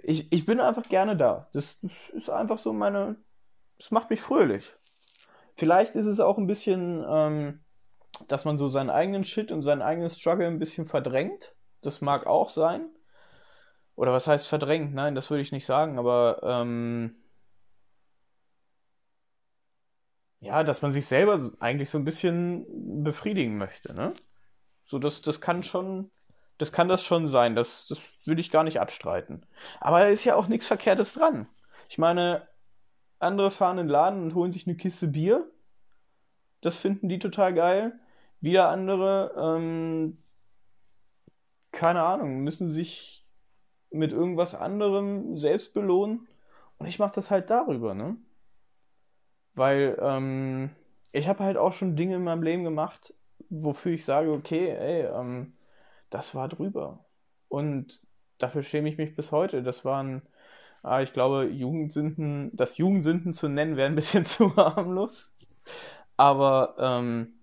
ich, 0.04 0.32
ich 0.32 0.46
bin 0.46 0.60
einfach 0.60 0.88
gerne 0.90 1.16
da. 1.16 1.50
Das, 1.54 1.78
das 1.82 1.92
ist 2.14 2.30
einfach 2.30 2.58
so 2.58 2.74
meine. 2.74 3.18
Das 3.78 3.92
macht 3.92 4.10
mich 4.10 4.22
fröhlich. 4.22 4.76
Vielleicht 5.58 5.96
ist 5.96 6.06
es 6.06 6.20
auch 6.20 6.38
ein 6.38 6.46
bisschen, 6.46 7.04
ähm, 7.10 7.60
dass 8.28 8.46
man 8.46 8.60
so 8.60 8.68
seinen 8.68 8.92
eigenen 8.92 9.24
Shit 9.24 9.52
und 9.52 9.64
seinen 9.64 9.82
eigenen 9.82 10.10
Struggle 10.10 10.48
ein 10.48 10.60
bisschen 10.60 10.86
verdrängt. 10.86 11.56
Das 11.82 12.00
mag 12.00 12.28
auch 12.28 12.50
sein. 12.50 12.90
Oder 13.96 14.14
was 14.14 14.28
heißt 14.28 14.48
verdrängt? 14.48 14.94
Nein, 14.94 15.16
das 15.16 15.32
würde 15.32 15.42
ich 15.42 15.52
nicht 15.52 15.66
sagen, 15.66 15.98
aber 15.98 16.42
ähm, 16.44 17.16
ja, 20.40 20.64
dass 20.64 20.84
man 20.84 20.92
sich 20.92 21.08
selber 21.08 21.40
eigentlich 21.60 21.90
so 21.90 21.98
ein 21.98 22.06
bisschen 22.06 23.04
befriedigen 23.04 23.58
möchte, 23.58 23.96
ne? 23.96 24.14
So, 24.86 25.00
das, 25.00 25.22
das 25.22 25.42
kann 25.42 25.64
schon, 25.64 26.12
das 26.60 26.72
kann 26.72 26.88
das 26.88 27.04
schon 27.04 27.28
sein, 27.28 27.56
das, 27.56 27.88
das 27.88 28.00
will 28.26 28.38
ich 28.38 28.52
gar 28.52 28.64
nicht 28.64 28.80
abstreiten. 28.80 29.44
Aber 29.80 30.00
da 30.02 30.08
ist 30.08 30.24
ja 30.24 30.36
auch 30.36 30.48
nichts 30.48 30.68
Verkehrtes 30.68 31.14
dran. 31.14 31.48
Ich 31.90 31.98
meine, 31.98 32.48
andere 33.20 33.52
fahren 33.52 33.78
in 33.78 33.88
den 33.88 33.92
Laden 33.92 34.24
und 34.24 34.36
holen 34.36 34.52
sich 34.52 34.68
eine 34.68 34.78
Kiste 34.78 35.08
Bier. 35.08 35.50
Das 36.62 36.78
finden 36.78 37.10
die 37.10 37.20
total 37.20 37.54
geil. 37.54 38.00
Wieder 38.42 38.70
andere, 38.70 39.34
ähm, 39.38 40.18
keine 41.72 42.04
Ahnung, 42.04 42.40
müssen 42.42 42.70
sich 42.70 43.26
mit 43.90 44.12
irgendwas 44.12 44.54
anderem 44.54 45.38
selbst 45.38 45.74
belohnen. 45.74 46.28
Und 46.78 46.88
ich 46.88 47.00
mache 47.00 47.16
das 47.16 47.32
halt 47.32 47.50
darüber, 47.50 47.94
ne? 47.94 48.18
Weil 49.56 49.98
ähm, 50.00 50.70
ich 51.12 51.28
habe 51.28 51.44
halt 51.44 51.58
auch 51.58 51.74
schon 51.74 51.96
Dinge 51.96 52.16
in 52.16 52.24
meinem 52.24 52.44
Leben 52.44 52.64
gemacht, 52.64 53.14
wofür 53.50 53.94
ich 53.94 54.06
sage, 54.06 54.32
okay, 54.32 54.70
ey, 54.70 55.06
ähm, 55.06 55.54
das 56.10 56.36
war 56.36 56.48
drüber. 56.48 57.06
Und 57.48 58.02
dafür 58.38 58.62
schäme 58.62 58.90
ich 58.90 58.98
mich 58.98 59.16
bis 59.16 59.32
heute. 59.32 59.64
Das 59.64 59.84
waren 59.86 60.22
Ah, 60.84 61.02
ich 61.02 61.14
glaube, 61.14 61.46
Jugendsünden, 61.46 62.52
das 62.56 62.78
Jugendsünden 62.78 63.34
zu 63.34 63.48
nennen, 63.50 63.78
wäre 63.78 63.88
ein 63.90 63.96
bisschen 63.96 64.26
zu 64.26 64.56
harmlos. 64.56 65.32
Aber 66.18 66.76
ähm, 66.80 67.34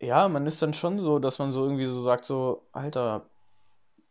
ja, 0.00 0.28
man 0.28 0.46
ist 0.46 0.60
dann 0.62 0.74
schon 0.74 0.98
so, 0.98 1.18
dass 1.18 1.38
man 1.38 1.52
so 1.52 1.64
irgendwie 1.64 1.86
so 1.86 2.00
sagt, 2.00 2.24
so, 2.24 2.66
Alter, 2.72 3.28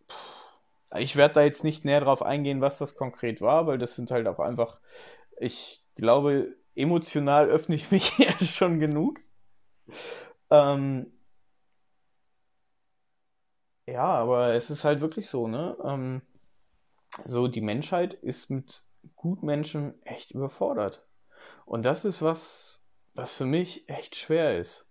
pff, 0.10 0.60
ich 1.00 1.16
werde 1.18 1.36
da 1.36 1.44
jetzt 1.44 1.64
nicht 1.64 1.86
näher 1.86 2.02
drauf 2.02 2.24
eingehen, 2.24 2.62
was 2.62 2.80
das 2.80 2.96
konkret 2.96 3.42
war, 3.42 3.68
weil 3.68 3.80
das 3.80 3.96
sind 3.96 4.12
halt 4.12 4.28
auch 4.28 4.40
einfach, 4.40 4.80
ich 5.40 5.84
glaube, 5.96 6.56
emotional 6.76 7.50
öffne 7.50 7.76
ich 7.76 7.92
mich 7.92 8.18
ja 8.20 8.32
schon 8.40 8.80
genug. 8.80 9.20
Ähm, 10.50 11.12
ja, 13.88 14.04
aber 14.06 14.54
es 14.56 14.70
ist 14.70 14.84
halt 14.84 15.02
wirklich 15.02 15.28
so, 15.28 15.48
ne? 15.48 15.78
Ähm, 15.84 16.22
so 17.24 17.48
die 17.48 17.62
Menschheit 17.62 18.14
ist 18.14 18.50
mit 18.50 18.84
Gutmenschen 19.16 20.02
echt 20.04 20.32
überfordert. 20.32 21.06
Und 21.66 21.86
das 21.86 22.06
ist 22.06 22.22
was, 22.22 22.82
was 23.14 23.34
für 23.34 23.46
mich 23.46 23.88
echt 23.90 24.16
schwer 24.16 24.60
ist. 24.60 24.86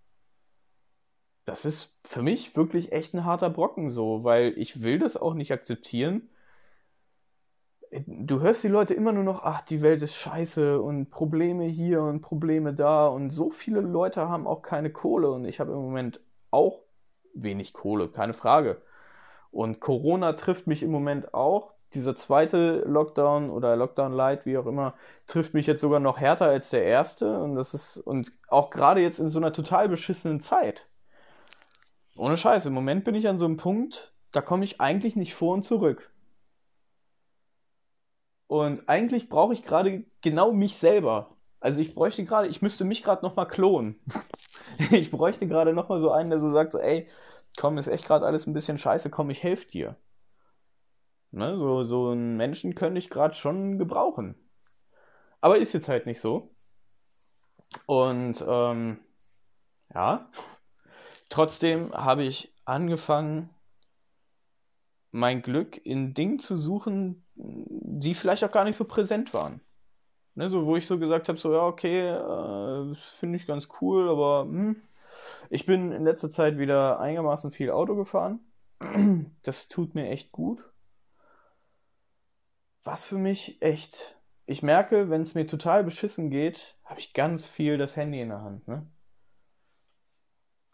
Das 1.44 1.64
ist 1.64 1.98
für 2.04 2.22
mich 2.22 2.56
wirklich 2.56 2.92
echt 2.92 3.14
ein 3.14 3.24
harter 3.24 3.50
Brocken 3.50 3.90
so, 3.90 4.24
weil 4.24 4.54
ich 4.56 4.82
will 4.82 4.98
das 4.98 5.16
auch 5.16 5.34
nicht 5.34 5.52
akzeptieren. 5.52 6.30
Du 8.06 8.40
hörst 8.40 8.64
die 8.64 8.68
Leute 8.68 8.94
immer 8.94 9.12
nur 9.12 9.24
noch, 9.24 9.42
ach, 9.42 9.60
die 9.60 9.82
Welt 9.82 10.02
ist 10.02 10.14
scheiße 10.14 10.80
und 10.80 11.10
Probleme 11.10 11.64
hier 11.64 12.02
und 12.02 12.22
Probleme 12.22 12.74
da 12.74 13.06
und 13.06 13.30
so 13.30 13.50
viele 13.50 13.80
Leute 13.80 14.28
haben 14.28 14.46
auch 14.46 14.62
keine 14.62 14.90
Kohle 14.90 15.30
und 15.30 15.44
ich 15.44 15.60
habe 15.60 15.72
im 15.72 15.78
Moment 15.78 16.20
auch 16.50 16.80
wenig 17.34 17.72
Kohle, 17.72 18.08
keine 18.08 18.34
Frage. 18.34 18.80
Und 19.50 19.78
Corona 19.78 20.32
trifft 20.32 20.66
mich 20.66 20.82
im 20.82 20.90
Moment 20.90 21.34
auch 21.34 21.73
dieser 21.94 22.14
zweite 22.16 22.84
Lockdown 22.86 23.50
oder 23.50 23.76
Lockdown 23.76 24.12
Light, 24.12 24.46
wie 24.46 24.58
auch 24.58 24.66
immer, 24.66 24.94
trifft 25.26 25.54
mich 25.54 25.66
jetzt 25.66 25.80
sogar 25.80 26.00
noch 26.00 26.18
härter 26.18 26.46
als 26.46 26.70
der 26.70 26.84
erste. 26.84 27.38
Und 27.38 27.54
das 27.54 27.74
ist, 27.74 27.98
und 27.98 28.32
auch 28.48 28.70
gerade 28.70 29.00
jetzt 29.00 29.18
in 29.20 29.28
so 29.28 29.38
einer 29.38 29.52
total 29.52 29.88
beschissenen 29.88 30.40
Zeit. 30.40 30.88
Ohne 32.16 32.36
Scheiß, 32.36 32.66
im 32.66 32.74
Moment 32.74 33.04
bin 33.04 33.14
ich 33.14 33.28
an 33.28 33.38
so 33.38 33.44
einem 33.44 33.56
Punkt, 33.56 34.12
da 34.32 34.40
komme 34.40 34.64
ich 34.64 34.80
eigentlich 34.80 35.16
nicht 35.16 35.34
vor 35.34 35.54
und 35.54 35.64
zurück. 35.64 36.10
Und 38.46 38.88
eigentlich 38.88 39.28
brauche 39.28 39.52
ich 39.52 39.64
gerade 39.64 40.04
genau 40.20 40.52
mich 40.52 40.76
selber. 40.76 41.36
Also 41.60 41.80
ich 41.80 41.94
bräuchte 41.94 42.24
gerade, 42.24 42.46
ich 42.48 42.62
müsste 42.62 42.84
mich 42.84 43.02
gerade 43.02 43.24
nochmal 43.24 43.48
klonen. 43.48 43.98
ich 44.90 45.10
bräuchte 45.10 45.46
gerade 45.48 45.72
nochmal 45.72 45.98
so 45.98 46.10
einen, 46.12 46.30
der 46.30 46.40
so 46.40 46.52
sagt, 46.52 46.72
so, 46.72 46.78
ey, 46.78 47.08
komm, 47.56 47.78
ist 47.78 47.88
echt 47.88 48.06
gerade 48.06 48.26
alles 48.26 48.46
ein 48.46 48.52
bisschen 48.52 48.78
scheiße, 48.78 49.10
komm, 49.10 49.30
ich 49.30 49.42
helfe 49.42 49.66
dir. 49.68 49.96
Ne, 51.34 51.58
so, 51.58 51.82
so 51.82 52.10
einen 52.10 52.36
Menschen 52.36 52.76
könnte 52.76 53.00
ich 53.00 53.10
gerade 53.10 53.34
schon 53.34 53.76
gebrauchen. 53.76 54.36
Aber 55.40 55.58
ist 55.58 55.72
jetzt 55.72 55.88
halt 55.88 56.06
nicht 56.06 56.20
so. 56.20 56.54
Und 57.86 58.44
ähm, 58.46 59.00
ja, 59.92 60.30
trotzdem 61.28 61.92
habe 61.92 62.22
ich 62.22 62.54
angefangen, 62.64 63.50
mein 65.10 65.42
Glück 65.42 65.84
in 65.84 66.14
Dingen 66.14 66.38
zu 66.38 66.56
suchen, 66.56 67.24
die 67.34 68.14
vielleicht 68.14 68.44
auch 68.44 68.52
gar 68.52 68.62
nicht 68.62 68.76
so 68.76 68.84
präsent 68.84 69.34
waren. 69.34 69.60
Ne, 70.36 70.48
so, 70.48 70.66
wo 70.66 70.76
ich 70.76 70.86
so 70.86 71.00
gesagt 71.00 71.28
habe, 71.28 71.38
so, 71.38 71.52
ja, 71.52 71.66
okay, 71.66 72.10
äh, 72.10 72.94
finde 72.94 73.36
ich 73.36 73.46
ganz 73.48 73.66
cool, 73.80 74.08
aber 74.08 74.42
hm. 74.42 74.76
ich 75.50 75.66
bin 75.66 75.90
in 75.90 76.04
letzter 76.04 76.30
Zeit 76.30 76.58
wieder 76.58 77.00
einigermaßen 77.00 77.50
viel 77.50 77.72
Auto 77.72 77.96
gefahren. 77.96 78.38
Das 79.42 79.66
tut 79.66 79.96
mir 79.96 80.08
echt 80.10 80.30
gut. 80.30 80.62
Was 82.84 83.06
für 83.06 83.16
mich 83.16 83.60
echt, 83.62 84.16
ich 84.46 84.62
merke, 84.62 85.08
wenn 85.08 85.22
es 85.22 85.34
mir 85.34 85.46
total 85.46 85.84
beschissen 85.84 86.30
geht, 86.30 86.76
habe 86.84 87.00
ich 87.00 87.14
ganz 87.14 87.48
viel 87.48 87.78
das 87.78 87.96
Handy 87.96 88.20
in 88.20 88.28
der 88.28 88.42
Hand. 88.42 88.68
Ne? 88.68 88.86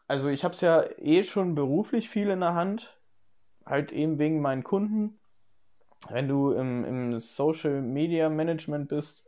Also 0.08 0.28
ich 0.28 0.42
habe 0.42 0.54
es 0.54 0.60
ja 0.60 0.84
eh 0.98 1.22
schon 1.22 1.54
beruflich 1.54 2.10
viel 2.10 2.30
in 2.30 2.40
der 2.40 2.54
Hand, 2.54 2.98
halt 3.64 3.92
eben 3.92 4.18
wegen 4.18 4.40
meinen 4.40 4.64
Kunden. 4.64 5.20
Wenn 6.08 6.26
du 6.26 6.50
im, 6.50 6.84
im 6.84 7.20
Social 7.20 7.80
Media 7.80 8.28
Management 8.28 8.88
bist, 8.88 9.22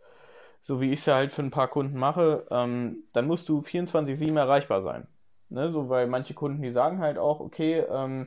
so 0.60 0.80
wie 0.80 0.90
ich 0.90 1.00
es 1.00 1.06
ja 1.06 1.14
halt 1.14 1.30
für 1.30 1.42
ein 1.42 1.50
paar 1.50 1.68
Kunden 1.68 1.98
mache, 1.98 2.46
ähm, 2.50 3.04
dann 3.12 3.26
musst 3.28 3.48
du 3.48 3.60
24-7 3.60 4.36
erreichbar 4.36 4.82
sein. 4.82 5.06
Ne? 5.50 5.70
So, 5.70 5.88
weil 5.88 6.08
manche 6.08 6.34
Kunden, 6.34 6.62
die 6.62 6.72
sagen 6.72 6.98
halt 6.98 7.18
auch, 7.18 7.38
okay, 7.38 7.84
ähm, 7.88 8.26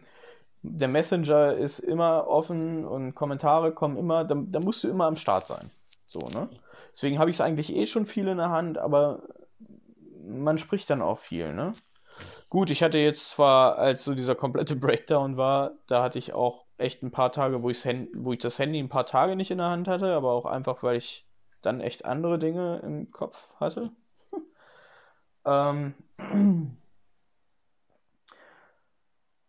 der 0.72 0.88
Messenger 0.88 1.54
ist 1.54 1.80
immer 1.80 2.28
offen 2.28 2.86
und 2.86 3.16
Kommentare 3.16 3.72
kommen 3.72 3.98
immer, 3.98 4.24
da, 4.24 4.36
da 4.36 4.60
musst 4.60 4.84
du 4.84 4.90
immer 4.90 5.06
am 5.06 5.16
Start 5.16 5.48
sein. 5.48 5.70
So, 6.08 6.20
ne? 6.34 6.50
Deswegen 6.94 7.20
habe 7.20 7.30
ich 7.30 7.38
es 7.38 7.42
eigentlich 7.42 7.76
eh 7.76 7.86
schon 7.86 8.06
viel 8.06 8.28
in 8.28 8.38
der 8.38 8.50
Hand, 8.50 8.78
aber 8.78 9.24
man 10.26 10.58
spricht 10.58 10.90
dann 10.90 11.02
auch 11.02 11.20
viel, 11.20 11.54
ne? 11.54 11.74
Gut, 12.50 12.70
ich 12.70 12.82
hatte 12.82 12.98
jetzt 12.98 13.30
zwar, 13.30 13.78
als 13.78 14.04
so 14.06 14.16
dieser 14.16 14.36
komplette 14.36 14.76
Breakdown 14.78 15.38
war, 15.38 15.72
da 15.88 16.04
hatte 16.04 16.20
ich 16.20 16.34
auch 16.34 16.66
echt 16.78 17.04
ein 17.04 17.12
paar 17.12 17.32
Tage, 17.32 17.64
wo, 17.64 17.70
wo 17.70 18.34
ich 18.34 18.40
das 18.40 18.60
Handy 18.60 18.80
ein 18.80 18.90
paar 18.90 19.06
Tage 19.06 19.36
nicht 19.36 19.52
in 19.52 19.58
der 19.58 19.70
Hand 19.70 19.88
hatte, 19.88 20.14
aber 20.14 20.32
auch 20.32 20.46
einfach, 20.46 20.84
weil 20.84 20.98
ich 20.98 21.26
dann 21.62 21.82
echt 21.82 22.06
andere 22.06 22.40
Dinge 22.40 22.80
im 22.84 23.12
Kopf 23.12 23.50
hatte. 23.60 23.92
ähm, 25.46 25.96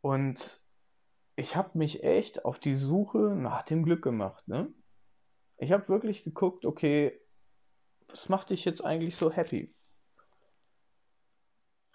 und 0.00 0.60
ich 1.36 1.54
habe 1.54 1.76
mich 1.78 2.02
echt 2.02 2.44
auf 2.44 2.58
die 2.58 2.74
Suche 2.74 3.18
nach 3.18 3.62
dem 3.62 3.84
Glück 3.84 4.02
gemacht. 4.02 4.48
Ne? 4.48 4.72
Ich 5.58 5.70
habe 5.70 5.88
wirklich 5.88 6.24
geguckt, 6.24 6.64
okay, 6.64 7.20
was 8.08 8.28
macht 8.28 8.50
dich 8.50 8.64
jetzt 8.64 8.84
eigentlich 8.84 9.16
so 9.16 9.30
happy? 9.30 9.74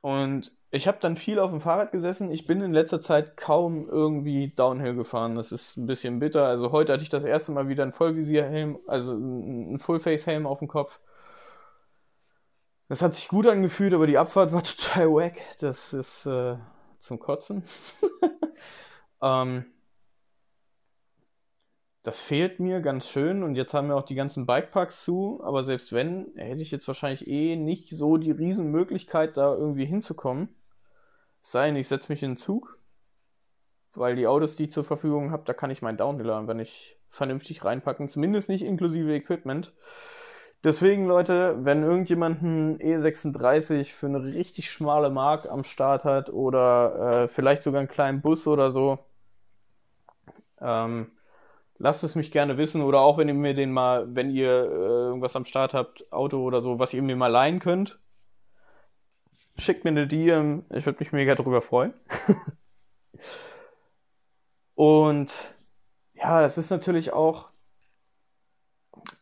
Und 0.01 0.51
ich 0.69 0.88
habe 0.88 1.00
dann 1.01 1.15
viel 1.15 1.39
auf 1.39 1.51
dem 1.51 1.60
Fahrrad 1.60 1.91
gesessen. 1.91 2.31
Ich 2.31 2.45
bin 2.45 2.62
in 2.62 2.71
letzter 2.71 3.01
Zeit 3.01 3.36
kaum 3.36 3.89
irgendwie 3.89 4.53
Downhill 4.55 4.95
gefahren. 4.95 5.36
Das 5.36 5.51
ist 5.51 5.75
ein 5.77 5.86
bisschen 5.86 6.19
bitter. 6.19 6.45
Also 6.45 6.71
heute 6.71 6.93
hatte 6.93 7.03
ich 7.03 7.10
das 7.10 7.24
erste 7.24 7.51
Mal 7.51 7.67
wieder 7.67 7.83
einen 7.83 7.93
Vollvisierhelm, 7.93 8.79
also 8.88 9.12
einen 9.13 9.79
Fullface-Helm 9.79 10.45
auf 10.48 10.60
dem 10.60 10.67
Kopf. 10.67 11.00
Das 12.89 13.01
hat 13.01 13.15
sich 13.15 13.27
gut 13.27 13.48
angefühlt, 13.48 13.93
aber 13.93 14.07
die 14.07 14.17
Abfahrt 14.17 14.53
war 14.53 14.63
total 14.63 15.12
wack. 15.13 15.41
Das 15.60 15.93
ist 15.93 16.25
äh, 16.25 16.57
zum 17.00 17.19
Kotzen. 17.19 17.63
ähm, 19.21 19.65
das 22.03 22.19
fehlt 22.19 22.59
mir 22.59 22.81
ganz 22.81 23.07
schön 23.09 23.43
und 23.43 23.55
jetzt 23.55 23.74
haben 23.74 23.87
wir 23.87 23.96
auch 23.96 24.05
die 24.05 24.15
ganzen 24.15 24.48
Bikeparks 24.48 25.03
zu, 25.03 25.39
aber 25.43 25.63
selbst 25.63 25.93
wenn, 25.93 26.31
hätte 26.35 26.61
ich 26.61 26.72
jetzt 26.72 26.87
wahrscheinlich 26.87 27.27
eh 27.27 27.55
nicht 27.55 27.89
so 27.89 28.17
die 28.17 28.31
Riesenmöglichkeit, 28.31 29.37
da 29.37 29.53
irgendwie 29.53 29.85
hinzukommen. 29.85 30.50
Es 31.43 31.51
sei 31.51 31.67
denn, 31.67 31.75
ich 31.75 31.87
setze 31.87 32.11
mich 32.11 32.24
in 32.24 32.31
den 32.31 32.37
Zug, 32.37 32.79
weil 33.93 34.15
die 34.15 34.25
Autos, 34.25 34.55
die 34.55 34.65
ich 34.65 34.72
zur 34.72 34.83
Verfügung 34.83 35.31
habe, 35.31 35.43
da 35.46 35.53
kann 35.53 35.69
ich 35.69 35.83
meinen 35.83 35.98
Downhiller 35.98 36.37
einfach 36.37 36.55
nicht 36.55 36.98
vernünftig 37.09 37.63
reinpacken, 37.63 38.09
zumindest 38.09 38.50
nicht 38.50 38.63
inklusive 38.63 39.13
Equipment. 39.13 39.74
Deswegen, 40.63 41.05
Leute, 41.05 41.57
wenn 41.65 41.83
irgendjemand 41.83 42.41
einen 42.41 42.77
E36 42.79 43.93
für 43.93 44.07
eine 44.07 44.24
richtig 44.24 44.72
schmale 44.72 45.09
Mark 45.09 45.48
am 45.50 45.63
Start 45.63 46.05
hat 46.05 46.29
oder 46.29 47.24
äh, 47.24 47.27
vielleicht 47.27 47.63
sogar 47.63 47.79
einen 47.79 47.89
kleinen 47.89 48.22
Bus 48.22 48.48
oder 48.48 48.72
so, 48.72 49.00
ähm, 50.61 51.11
lasst 51.77 52.03
es 52.03 52.15
mich 52.15 52.31
gerne 52.31 52.57
wissen 52.57 52.81
oder 52.81 53.01
auch 53.01 53.17
wenn 53.17 53.27
ihr 53.27 53.33
mir 53.33 53.53
den 53.53 53.71
mal, 53.71 54.15
wenn 54.15 54.29
ihr 54.29 54.50
äh, 54.50 54.75
irgendwas 55.07 55.35
am 55.35 55.45
Start 55.45 55.74
habt, 55.74 56.11
Auto 56.11 56.43
oder 56.43 56.61
so, 56.61 56.79
was 56.79 56.93
ihr 56.93 57.01
mir 57.01 57.15
mal 57.15 57.27
leihen 57.27 57.59
könnt, 57.59 58.00
schickt 59.57 59.83
mir 59.83 59.89
eine 59.91 60.07
DM, 60.07 60.65
ich 60.69 60.85
würde 60.85 61.00
mich 61.00 61.11
mega 61.11 61.35
drüber 61.35 61.61
freuen. 61.61 61.93
Und 64.75 65.31
ja, 66.13 66.41
das 66.41 66.57
ist 66.57 66.69
natürlich 66.69 67.13
auch 67.13 67.50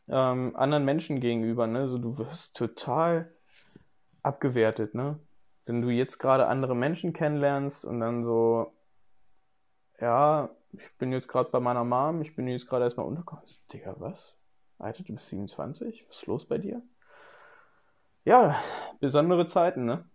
ähm, 0.08 0.56
anderen 0.56 0.86
Menschen 0.86 1.20
gegenüber, 1.20 1.68
ne? 1.68 1.88
So, 1.88 1.98
du 1.98 2.18
wirst 2.18 2.56
total 2.56 3.32
abgewertet, 4.24 4.96
ne? 4.96 5.20
Wenn 5.66 5.82
du 5.82 5.90
jetzt 5.90 6.18
gerade 6.18 6.48
andere 6.48 6.76
Menschen 6.76 7.14
kennenlernst 7.14 7.86
und 7.86 8.00
dann 8.00 8.24
so, 8.24 8.74
ja, 10.00 10.50
ich 10.72 10.98
bin 10.98 11.12
jetzt 11.12 11.28
gerade 11.28 11.50
bei 11.50 11.60
meiner 11.60 11.84
Mom, 11.84 12.22
ich 12.22 12.36
bin 12.36 12.48
jetzt 12.48 12.68
gerade 12.68 12.84
erstmal 12.84 13.06
untergekommen. 13.06 13.46
Digga, 13.74 13.96
was? 14.00 14.36
Alter, 14.78 15.04
du 15.04 15.14
bist 15.14 15.28
27? 15.28 16.06
Was 16.08 16.18
ist 16.18 16.26
los 16.26 16.46
bei 16.46 16.58
dir? 16.58 16.82
Ja, 18.24 18.62
besondere 19.00 19.48
Zeiten, 19.48 19.86
ne? 19.86 20.10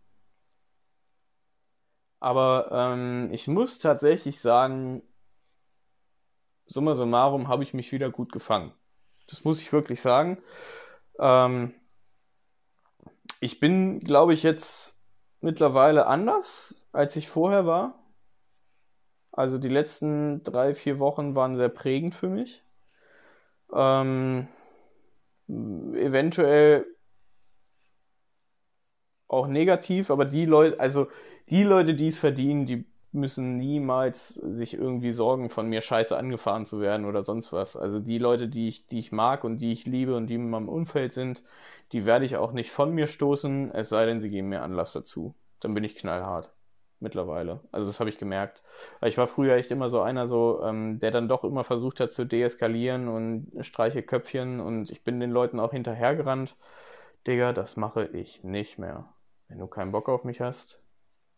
Aber 2.20 2.70
ähm, 2.72 3.28
ich 3.32 3.48
muss 3.48 3.78
tatsächlich 3.78 4.40
sagen, 4.40 5.02
summa 6.66 6.94
summarum 6.94 7.48
habe 7.48 7.64
ich 7.64 7.74
mich 7.74 7.92
wieder 7.92 8.10
gut 8.10 8.32
gefangen. 8.32 8.72
Das 9.26 9.44
muss 9.44 9.60
ich 9.60 9.72
wirklich 9.72 10.00
sagen. 10.00 10.42
Ähm, 11.18 11.74
ich 13.40 13.60
bin, 13.60 14.00
glaube 14.00 14.32
ich, 14.32 14.42
jetzt 14.42 14.98
mittlerweile 15.40 16.06
anders, 16.06 16.74
als 16.92 17.16
ich 17.16 17.28
vorher 17.28 17.66
war. 17.66 18.03
Also 19.36 19.58
die 19.58 19.68
letzten 19.68 20.44
drei, 20.44 20.74
vier 20.74 21.00
Wochen 21.00 21.34
waren 21.34 21.56
sehr 21.56 21.68
prägend 21.68 22.14
für 22.14 22.28
mich. 22.28 22.62
Ähm, 23.72 24.46
eventuell 25.48 26.86
auch 29.26 29.48
negativ, 29.48 30.10
aber 30.10 30.24
die 30.24 30.44
Leute, 30.44 30.78
also 30.78 31.08
die 31.50 31.64
Leute, 31.64 31.94
die 31.94 32.06
es 32.06 32.18
verdienen, 32.20 32.66
die 32.66 32.86
müssen 33.10 33.56
niemals 33.56 34.34
sich 34.34 34.74
irgendwie 34.74 35.10
sorgen, 35.10 35.50
von 35.50 35.68
mir 35.68 35.80
scheiße 35.80 36.16
angefahren 36.16 36.64
zu 36.64 36.80
werden 36.80 37.04
oder 37.04 37.24
sonst 37.24 37.52
was. 37.52 37.76
Also 37.76 37.98
die 37.98 38.18
Leute, 38.18 38.48
die 38.48 38.68
ich, 38.68 38.86
die 38.86 39.00
ich 39.00 39.10
mag 39.10 39.42
und 39.42 39.58
die 39.58 39.72
ich 39.72 39.84
liebe 39.84 40.16
und 40.16 40.28
die 40.28 40.34
in 40.36 40.48
meinem 40.48 40.68
Umfeld 40.68 41.12
sind, 41.12 41.42
die 41.90 42.04
werde 42.04 42.24
ich 42.24 42.36
auch 42.36 42.52
nicht 42.52 42.70
von 42.70 42.92
mir 42.92 43.08
stoßen, 43.08 43.72
es 43.72 43.88
sei 43.88 44.06
denn, 44.06 44.20
sie 44.20 44.30
geben 44.30 44.48
mir 44.50 44.62
Anlass 44.62 44.92
dazu. 44.92 45.34
Dann 45.58 45.74
bin 45.74 45.82
ich 45.82 45.96
knallhart 45.96 46.52
mittlerweile. 47.04 47.60
Also 47.70 47.88
das 47.88 48.00
habe 48.00 48.10
ich 48.10 48.18
gemerkt. 48.18 48.64
Ich 49.02 49.16
war 49.16 49.28
früher 49.28 49.54
echt 49.54 49.70
immer 49.70 49.88
so 49.88 50.00
einer, 50.00 50.26
so, 50.26 50.62
ähm, 50.64 50.98
der 50.98 51.12
dann 51.12 51.28
doch 51.28 51.44
immer 51.44 51.62
versucht 51.62 52.00
hat 52.00 52.12
zu 52.12 52.24
deeskalieren 52.24 53.06
und 53.06 53.52
streiche 53.64 54.02
Köpfchen 54.02 54.58
und 54.58 54.90
ich 54.90 55.04
bin 55.04 55.20
den 55.20 55.30
Leuten 55.30 55.60
auch 55.60 55.70
hinterhergerannt. 55.70 56.56
Digga, 57.26 57.52
das 57.52 57.76
mache 57.76 58.06
ich 58.06 58.42
nicht 58.42 58.78
mehr. 58.78 59.08
Wenn 59.48 59.58
du 59.58 59.68
keinen 59.68 59.92
Bock 59.92 60.08
auf 60.08 60.24
mich 60.24 60.40
hast, 60.40 60.82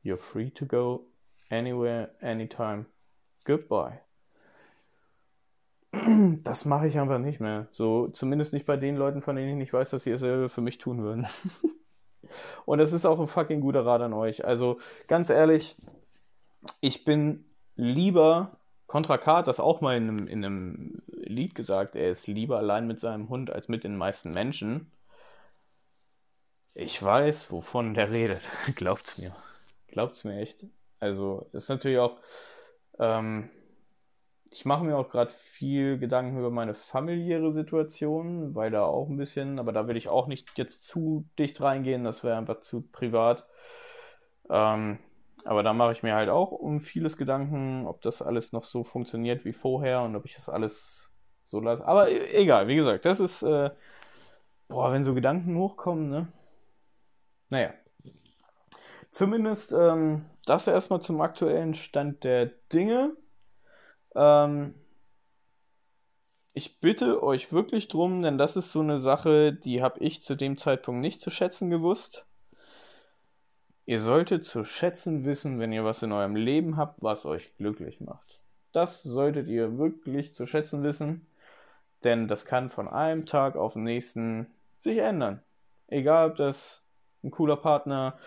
you're 0.03 0.17
free 0.17 0.51
to 0.51 0.65
go 0.67 1.07
anywhere, 1.51 2.11
anytime. 2.23 2.87
Goodbye. 3.45 4.01
Das 6.45 6.65
mache 6.65 6.87
ich 6.87 6.99
einfach 6.99 7.19
nicht 7.19 7.41
mehr. 7.41 7.69
So, 7.71 8.09
zumindest 8.09 8.53
nicht 8.53 8.67
bei 8.67 8.77
den 8.77 8.97
Leuten, 8.97 9.23
von 9.23 9.37
denen 9.37 9.51
ich 9.51 9.57
nicht 9.57 9.73
weiß, 9.73 9.91
dass 9.91 10.05
sie 10.05 10.13
dasselbe 10.13 10.49
für 10.49 10.61
mich 10.61 10.79
tun 10.79 11.03
würden. 11.03 11.27
Und 12.65 12.79
das 12.79 12.93
ist 12.93 13.07
auch 13.07 13.21
ein 13.21 13.27
fucking 13.27 13.61
guter 13.61 13.85
Rat 13.85 14.03
an 14.03 14.13
euch. 14.13 14.45
Also 14.45 14.79
ganz 15.07 15.31
ehrlich, 15.31 15.77
ich 16.81 17.05
bin 17.05 17.45
lieber, 17.75 18.59
Contra 18.87 19.19
K 19.19 19.43
das 19.43 19.61
auch 19.61 19.81
mal 19.81 19.97
in 19.97 20.09
einem, 20.09 20.29
in 20.29 20.45
einem 20.45 21.03
Lied 21.09 21.55
gesagt, 21.55 21.97
er 21.97 22.11
ist 22.11 22.27
lieber 22.27 22.59
allein 22.59 22.87
mit 22.87 23.01
seinem 23.01 23.29
Hund 23.29 23.51
als 23.51 23.69
mit 23.69 23.85
den 23.85 23.97
meisten 23.97 24.31
Menschen. 24.31 24.93
Ich 26.75 27.03
weiß, 27.03 27.51
wovon 27.51 27.95
der 27.95 28.11
redet. 28.11 28.43
Glaubt's 28.77 29.19
mir. 29.19 29.35
Glaubt's 29.89 30.25
mir 30.25 30.41
echt. 30.41 30.65
Also, 31.01 31.47
ist 31.53 31.69
natürlich 31.69 31.99
auch, 31.99 32.19
ähm, 32.99 33.51
ich 34.51 34.65
mache 34.65 34.85
mir 34.85 34.97
auch 34.97 35.09
gerade 35.09 35.31
viel 35.31 35.99
Gedanken 35.99 36.39
über 36.39 36.51
meine 36.51 36.75
familiäre 36.75 37.51
Situation, 37.51 38.55
weil 38.55 38.71
da 38.71 38.85
auch 38.85 39.09
ein 39.09 39.17
bisschen, 39.17 39.59
aber 39.59 39.73
da 39.73 39.89
will 39.89 39.97
ich 39.97 40.09
auch 40.09 40.27
nicht 40.27 40.57
jetzt 40.57 40.87
zu 40.87 41.27
dicht 41.39 41.61
reingehen, 41.61 42.05
das 42.05 42.25
wäre 42.25 42.37
einfach 42.37 42.61
zu 42.61 42.83
privat. 42.83 43.47
Ähm, 44.49 44.99
aber 45.45 45.63
da 45.63 45.73
mache 45.73 45.93
ich 45.93 46.03
mir 46.03 46.15
halt 46.15 46.29
auch 46.29 46.53
um 46.53 46.81
vieles 46.81 47.17
Gedanken, 47.17 47.87
ob 47.87 48.03
das 48.03 48.23
alles 48.23 48.53
noch 48.53 48.65
so 48.65 48.85
funktioniert 48.85 49.45
wie 49.45 49.53
vorher 49.53 50.03
und 50.03 50.17
ob 50.17 50.25
ich 50.25 50.35
das 50.35 50.49
alles 50.49 51.11
so 51.43 51.61
lasse. 51.61 51.87
Aber 51.87 52.11
e-, 52.11 52.35
egal, 52.35 52.69
wie 52.69 52.77
gesagt, 52.77 53.05
das 53.05 53.21
ist, 53.21 53.43
äh, 53.43 53.71
boah, 54.69 54.93
wenn 54.93 55.05
so 55.05 55.15
Gedanken 55.15 55.57
hochkommen, 55.57 56.09
ne? 56.11 56.29
Naja. 57.49 57.75
Zumindest 59.11 59.73
ähm, 59.73 60.27
das 60.47 60.67
erstmal 60.67 61.01
zum 61.01 61.21
aktuellen 61.21 61.75
Stand 61.75 62.25
der 62.25 62.47
Dinge. 62.73 63.17
Ähm, 64.17 64.75
ich 66.55 66.81
bitte 66.81 67.23
euch 67.23 67.53
wirklich 67.53 67.89
drum, 67.89 68.23
denn 68.23 68.39
das 68.39 68.57
ist 68.57 68.73
so 68.73 68.81
eine 68.81 68.99
Sache, 68.99 69.53
die 69.53 69.83
habe 69.83 70.01
ich 70.01 70.23
zu 70.23 70.35
dem 70.35 70.57
Zeitpunkt 70.57 71.03
nicht 71.03 71.21
zu 71.21 71.31
schätzen 71.31 71.69
gewusst. 71.69 72.25
Ihr 73.85 74.01
solltet 74.01 74.45
zu 74.45 74.65
schätzen 74.65 75.25
wissen, 75.27 75.61
wenn 75.61 75.71
ihr 75.71 75.85
was 75.85 76.03
in 76.03 76.13
eurem 76.13 76.35
Leben 76.35 76.77
habt, 76.77 77.03
was 77.03 77.27
euch 77.27 77.55
glücklich 77.57 78.01
macht. 78.01 78.41
Das 78.73 79.03
solltet 79.03 79.49
ihr 79.49 79.79
wirklich 79.79 80.35
zu 80.35 80.47
schätzen 80.47 80.83
wissen, 80.83 81.27
denn 82.03 82.27
das 82.27 82.47
kann 82.47 82.71
von 82.71 82.89
einem 82.89 83.27
Tag 83.27 83.57
auf 83.57 83.75
den 83.75 83.85
nächsten 83.85 84.47
sich 84.81 84.99
ändern. 84.99 85.43
Egal, 85.89 86.31
ob 86.31 86.37
das 86.37 86.83
ein 87.23 87.31
cooler 87.31 87.57
Partner, 87.57 88.19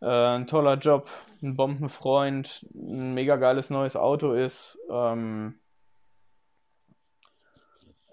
äh, 0.00 0.06
ein 0.36 0.46
toller 0.46 0.76
Job, 0.76 1.08
ein 1.42 1.54
Bombenfreund, 1.54 2.66
ein 2.74 3.14
mega 3.14 3.36
geiles 3.36 3.70
neues 3.70 3.96
Auto 3.96 4.32
ist. 4.32 4.78
Ähm, 4.90 5.58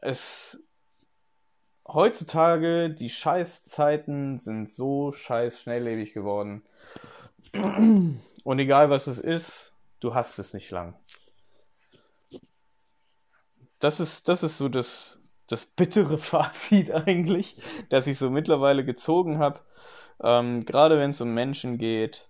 es 0.01 0.57
heutzutage, 1.87 2.89
die 2.89 3.09
Scheißzeiten 3.09 4.37
sind 4.39 4.69
so 4.69 5.11
scheiß 5.11 5.61
schnelllebig 5.61 6.13
geworden. 6.13 6.63
Und 8.43 8.59
egal 8.59 8.89
was 8.89 9.07
es 9.07 9.19
ist, 9.19 9.73
du 9.99 10.13
hast 10.13 10.39
es 10.39 10.53
nicht 10.53 10.71
lang. 10.71 10.95
Das 13.79 13.99
ist, 13.99 14.27
das 14.27 14.43
ist 14.43 14.57
so 14.57 14.69
das, 14.69 15.19
das 15.47 15.65
bittere 15.65 16.17
Fazit 16.19 16.91
eigentlich, 16.91 17.57
das 17.89 18.07
ich 18.07 18.17
so 18.17 18.29
mittlerweile 18.29 18.85
gezogen 18.85 19.39
habe. 19.39 19.59
Ähm, 20.23 20.65
Gerade 20.65 20.97
wenn 20.99 21.11
es 21.11 21.21
um 21.21 21.33
Menschen 21.33 21.77
geht. 21.77 22.29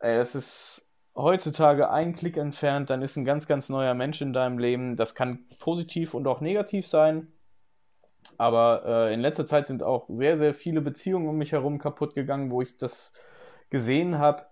Ey, 0.00 0.16
das 0.16 0.34
ist 0.34 0.86
heutzutage 1.16 1.90
ein 1.90 2.14
Klick 2.14 2.36
entfernt, 2.36 2.90
dann 2.90 3.02
ist 3.02 3.16
ein 3.16 3.24
ganz, 3.24 3.46
ganz 3.46 3.68
neuer 3.68 3.94
Mensch 3.94 4.20
in 4.20 4.32
deinem 4.32 4.58
Leben. 4.58 4.96
Das 4.96 5.14
kann 5.14 5.46
positiv 5.58 6.14
und 6.14 6.26
auch 6.26 6.40
negativ 6.40 6.86
sein. 6.86 7.32
Aber 8.38 8.82
äh, 8.86 9.14
in 9.14 9.20
letzter 9.20 9.46
Zeit 9.46 9.68
sind 9.68 9.82
auch 9.82 10.06
sehr, 10.08 10.36
sehr 10.36 10.54
viele 10.54 10.80
Beziehungen 10.80 11.28
um 11.28 11.36
mich 11.36 11.52
herum 11.52 11.78
kaputt 11.78 12.14
gegangen, 12.14 12.50
wo 12.50 12.62
ich 12.62 12.76
das 12.76 13.12
gesehen 13.70 14.18
habe. 14.18 14.46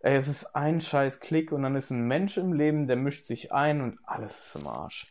Es 0.00 0.28
ist 0.28 0.54
ein 0.54 0.80
scheiß 0.80 1.20
Klick 1.20 1.52
und 1.52 1.62
dann 1.62 1.76
ist 1.76 1.90
ein 1.90 2.06
Mensch 2.06 2.38
im 2.38 2.52
Leben, 2.52 2.86
der 2.86 2.96
mischt 2.96 3.24
sich 3.24 3.52
ein 3.52 3.80
und 3.80 3.98
alles 4.04 4.54
ist 4.54 4.62
im 4.62 4.68
Arsch. 4.68 5.06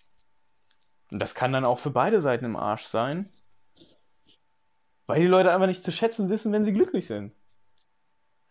Und 1.12 1.20
das 1.20 1.36
kann 1.36 1.54
dann 1.54 1.66
auch 1.66 1.80
für 1.80 1.90
beide 1.90 2.22
Seiten 2.22 2.46
im 2.46 2.56
Arsch 2.56 2.86
sein. 2.86 3.30
Weil 5.08 5.22
die 5.22 5.28
Leute 5.28 5.52
einfach 5.54 5.68
nicht 5.68 5.84
zu 5.84 5.92
schätzen 5.92 6.30
wissen, 6.30 6.52
wenn 6.52 6.66
sie 6.66 6.74
glücklich 6.74 7.08
sind. 7.08 7.34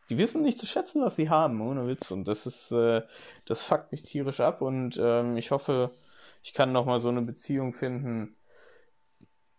Die 0.08 0.18
wissen 0.18 0.42
nicht 0.42 0.58
zu 0.58 0.66
schätzen, 0.66 1.02
was 1.02 1.16
sie 1.16 1.28
haben, 1.28 1.60
ohne 1.60 1.86
Witz. 1.86 2.10
Und 2.10 2.26
das 2.26 2.46
ist, 2.46 2.72
äh, 2.72 3.02
das 3.44 3.62
fuckt 3.62 3.92
mich 3.92 4.02
tierisch 4.02 4.40
ab. 4.40 4.62
Und 4.62 4.98
ähm, 5.00 5.36
ich 5.36 5.50
hoffe, 5.50 5.90
ich 6.42 6.54
kann 6.54 6.72
nochmal 6.72 6.98
so 6.98 7.08
eine 7.08 7.22
Beziehung 7.22 7.72
finden 7.72 8.36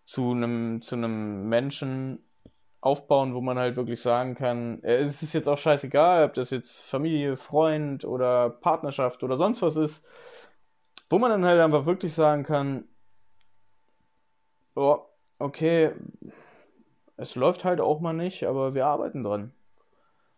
zu 0.05 0.31
einem, 0.31 0.81
zu 0.81 0.95
einem 0.95 1.49
Menschen 1.49 2.23
aufbauen, 2.79 3.33
wo 3.33 3.41
man 3.41 3.57
halt 3.59 3.75
wirklich 3.75 4.01
sagen 4.01 4.35
kann, 4.35 4.81
äh, 4.83 4.97
es 4.97 5.21
ist 5.21 5.33
jetzt 5.33 5.49
auch 5.49 5.57
scheißegal, 5.57 6.25
ob 6.25 6.33
das 6.33 6.49
jetzt 6.49 6.81
Familie, 6.81 7.35
Freund 7.35 8.05
oder 8.05 8.49
Partnerschaft 8.49 9.23
oder 9.23 9.35
sonst 9.37 9.61
was 9.61 9.75
ist, 9.75 10.05
wo 11.09 11.19
man 11.19 11.31
dann 11.31 11.45
halt 11.45 11.59
einfach 11.59 11.85
wirklich 11.85 12.13
sagen 12.13 12.43
kann, 12.43 12.85
oh, 14.75 14.99
okay, 15.39 15.91
es 17.17 17.35
läuft 17.35 17.65
halt 17.65 17.81
auch 17.81 17.99
mal 17.99 18.13
nicht, 18.13 18.43
aber 18.45 18.75
wir 18.75 18.85
arbeiten 18.85 19.23
dran. 19.23 19.51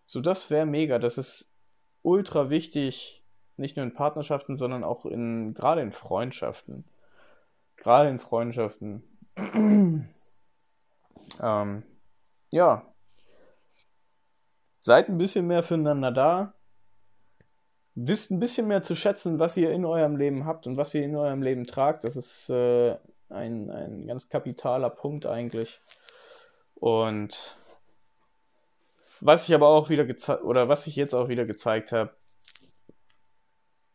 So, 0.05 0.21
das 0.21 0.49
wäre 0.49 0.65
mega. 0.65 0.97
Das 0.97 1.17
ist 1.17 1.51
ultra 2.01 2.49
wichtig, 2.49 3.23
nicht 3.57 3.75
nur 3.75 3.85
in 3.85 3.93
Partnerschaften, 3.93 4.55
sondern 4.55 4.83
auch 4.83 5.05
in, 5.05 5.53
gerade 5.53 5.81
in 5.81 5.91
Freundschaften. 5.91 6.85
Gerade 7.75 8.09
in 8.09 8.19
Freundschaften. 8.19 9.03
ähm, 11.41 11.83
ja. 12.51 12.85
Seid 14.79 15.09
ein 15.09 15.17
bisschen 15.17 15.45
mehr 15.45 15.61
füreinander 15.61 16.11
da. 16.11 16.53
Wisst 17.95 18.31
ein 18.31 18.39
bisschen 18.39 18.67
mehr 18.67 18.81
zu 18.81 18.95
schätzen, 18.95 19.39
was 19.39 19.57
ihr 19.57 19.71
in 19.71 19.83
eurem 19.83 20.15
Leben 20.15 20.45
habt 20.45 20.65
und 20.65 20.77
was 20.77 20.93
ihr 20.93 21.03
in 21.03 21.17
eurem 21.17 21.41
Leben 21.41 21.65
tragt. 21.65 22.05
Das 22.05 22.15
ist 22.15 22.49
äh, 22.49 22.97
ein, 23.27 23.69
ein 23.69 24.07
ganz 24.07 24.29
kapitaler 24.29 24.89
Punkt 24.89 25.25
eigentlich. 25.25 25.81
Und 26.79 27.57
was 29.19 29.47
ich 29.47 29.53
aber 29.53 29.67
auch 29.67 29.89
wieder 29.89 30.05
gezeigt, 30.05 30.43
oder 30.43 30.69
was 30.69 30.87
ich 30.87 30.95
jetzt 30.95 31.13
auch 31.13 31.27
wieder 31.27 31.45
gezeigt 31.45 31.91
habe, 31.91 32.11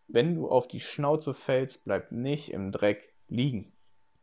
wenn 0.07 0.35
du 0.35 0.49
auf 0.49 0.69
die 0.69 0.81
Schnauze 0.81 1.35
fällst, 1.35 1.85
bleib 1.85 2.13
nicht 2.13 2.53
im 2.53 2.73
Dreck 2.73 3.15
liegen. 3.29 3.73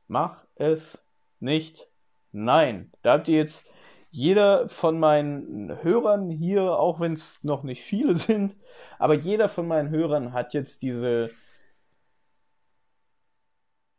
Mach 0.08 0.46
es 0.56 1.04
nicht. 1.40 1.88
Nein. 2.32 2.92
Da 3.02 3.14
habt 3.14 3.28
ihr 3.28 3.38
jetzt 3.38 3.66
jeder 4.12 4.70
von 4.70 5.00
meinen 5.00 5.84
Hörern 5.84 6.30
hier, 6.30 6.78
auch 6.78 7.00
wenn 7.00 7.14
es 7.14 7.44
noch 7.44 7.64
nicht 7.64 7.82
viele 7.82 8.16
sind, 8.18 8.56
aber 9.00 9.16
jeder 9.16 9.50
von 9.50 9.68
meinen 9.68 9.90
Hörern 9.90 10.34
hat 10.34 10.54
jetzt 10.54 10.84
diese, 10.84 11.32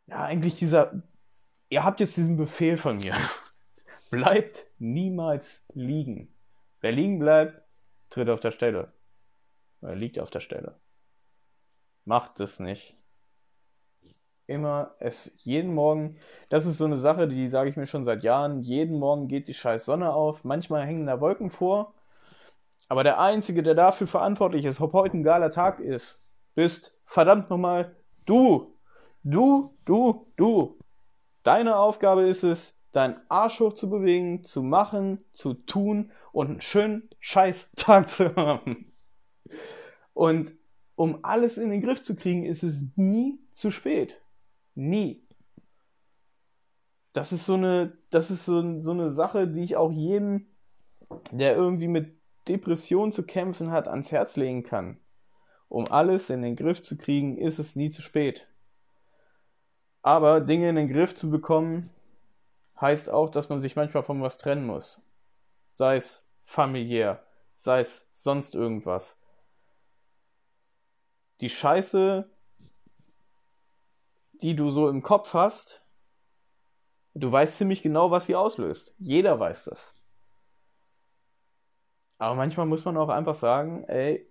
ja, 0.07 0.23
eigentlich 0.23 0.55
dieser, 0.55 1.03
ihr 1.69 1.83
habt 1.83 1.99
jetzt 1.99 2.15
diesen 2.15 2.37
Befehl 2.37 2.77
von 2.77 2.97
mir 2.97 3.15
bleibt 4.13 4.67
niemals 4.77 5.65
liegen. 5.73 6.31
Wer 6.81 6.91
liegen 6.91 7.17
bleibt, 7.17 7.63
tritt 8.11 8.29
auf 8.29 8.41
der 8.41 8.51
Stelle. 8.51 8.93
Er 9.81 9.95
liegt 9.95 10.19
auf 10.19 10.29
der 10.29 10.39
Stelle. 10.39 10.79
Macht 12.05 12.39
es 12.39 12.59
nicht. 12.59 12.95
Immer 14.45 14.93
es 14.99 15.33
jeden 15.37 15.73
Morgen, 15.73 16.17
das 16.49 16.67
ist 16.67 16.77
so 16.77 16.85
eine 16.85 16.97
Sache, 16.97 17.27
die 17.27 17.47
sage 17.47 17.71
ich 17.71 17.75
mir 17.75 17.87
schon 17.87 18.05
seit 18.05 18.23
Jahren. 18.23 18.61
Jeden 18.61 18.99
Morgen 18.99 19.27
geht 19.27 19.47
die 19.47 19.55
scheiß 19.55 19.85
Sonne 19.85 20.13
auf. 20.13 20.43
Manchmal 20.43 20.85
hängen 20.85 21.07
da 21.07 21.19
Wolken 21.19 21.49
vor. 21.49 21.95
Aber 22.89 23.03
der 23.03 23.19
Einzige, 23.19 23.63
der 23.63 23.73
dafür 23.73 24.05
verantwortlich 24.05 24.65
ist, 24.65 24.79
ob 24.79 24.93
heute 24.93 25.17
ein 25.17 25.23
geiler 25.23 25.49
Tag 25.49 25.79
ist, 25.79 26.19
bist 26.53 26.95
verdammt 27.05 27.49
nochmal 27.49 27.95
du. 28.25 28.77
Du, 29.23 29.75
du, 29.85 30.31
du. 30.35 30.77
Deine 31.41 31.77
Aufgabe 31.77 32.27
ist 32.27 32.43
es, 32.43 32.82
deinen 32.93 33.19
Arsch 33.27 33.59
hoch 33.59 33.73
zu 33.73 33.89
bewegen, 33.89 34.43
zu 34.43 34.63
machen, 34.63 35.19
zu 35.33 35.53
tun 35.53 36.11
und 36.31 36.49
einen 36.49 36.61
schönen 36.61 37.09
Scheiß-Tag 37.19 38.07
zu 38.07 38.35
haben. 38.35 38.93
Und 40.13 40.53
um 40.95 41.19
alles 41.23 41.57
in 41.57 41.69
den 41.69 41.81
Griff 41.81 42.03
zu 42.03 42.15
kriegen, 42.15 42.45
ist 42.45 42.63
es 42.63 42.81
nie 42.95 43.39
zu 43.51 43.71
spät. 43.71 44.21
Nie. 44.75 45.27
Das 47.13 47.31
ist 47.31 47.45
so 47.45 47.55
eine, 47.55 47.97
das 48.09 48.31
ist 48.31 48.45
so, 48.45 48.79
so 48.79 48.91
eine 48.91 49.09
Sache, 49.09 49.47
die 49.47 49.63
ich 49.63 49.75
auch 49.75 49.91
jedem, 49.91 50.47
der 51.31 51.55
irgendwie 51.55 51.87
mit 51.87 52.17
Depression 52.47 53.11
zu 53.11 53.23
kämpfen 53.23 53.71
hat, 53.71 53.87
ans 53.87 54.11
Herz 54.11 54.35
legen 54.35 54.63
kann. 54.63 54.99
Um 55.67 55.87
alles 55.87 56.29
in 56.29 56.41
den 56.43 56.55
Griff 56.55 56.83
zu 56.83 56.97
kriegen, 56.97 57.37
ist 57.37 57.57
es 57.57 57.75
nie 57.75 57.89
zu 57.89 58.01
spät. 58.01 58.47
Aber 60.03 60.41
Dinge 60.41 60.69
in 60.69 60.75
den 60.75 60.89
Griff 60.89 61.15
zu 61.15 61.29
bekommen, 61.29 61.89
heißt 62.83 63.09
auch, 63.09 63.29
dass 63.29 63.49
man 63.49 63.61
sich 63.61 63.75
manchmal 63.75 64.03
von 64.03 64.21
was 64.21 64.37
trennen 64.37 64.67
muss. 64.67 65.01
Sei 65.71 65.95
es 65.95 66.29
familiär, 66.43 67.25
sei 67.55 67.79
es 67.79 68.07
sonst 68.11 68.53
irgendwas. 68.53 69.19
Die 71.39 71.49
Scheiße, 71.49 72.29
die 74.41 74.55
du 74.55 74.69
so 74.69 74.89
im 74.89 75.01
Kopf 75.01 75.33
hast, 75.33 75.81
du 77.13 77.31
weißt 77.31 77.57
ziemlich 77.57 77.81
genau, 77.81 78.11
was 78.11 78.25
sie 78.25 78.35
auslöst. 78.35 78.93
Jeder 78.99 79.39
weiß 79.39 79.65
das. 79.65 79.93
Aber 82.17 82.35
manchmal 82.35 82.65
muss 82.65 82.85
man 82.85 82.97
auch 82.97 83.09
einfach 83.09 83.35
sagen, 83.35 83.85
ey, 83.85 84.29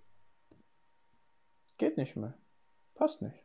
geht 1.78 1.96
nicht 1.96 2.16
mehr. 2.16 2.34
Passt 2.94 3.22
nicht. 3.22 3.44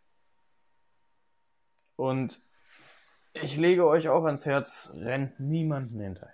Und 1.95 2.41
ich 3.43 3.57
lege 3.57 3.87
euch 3.87 4.09
auch 4.09 4.25
ans 4.25 4.45
Herz, 4.45 4.91
rennt 4.95 5.39
niemanden 5.39 5.99
hinterher. 5.99 6.33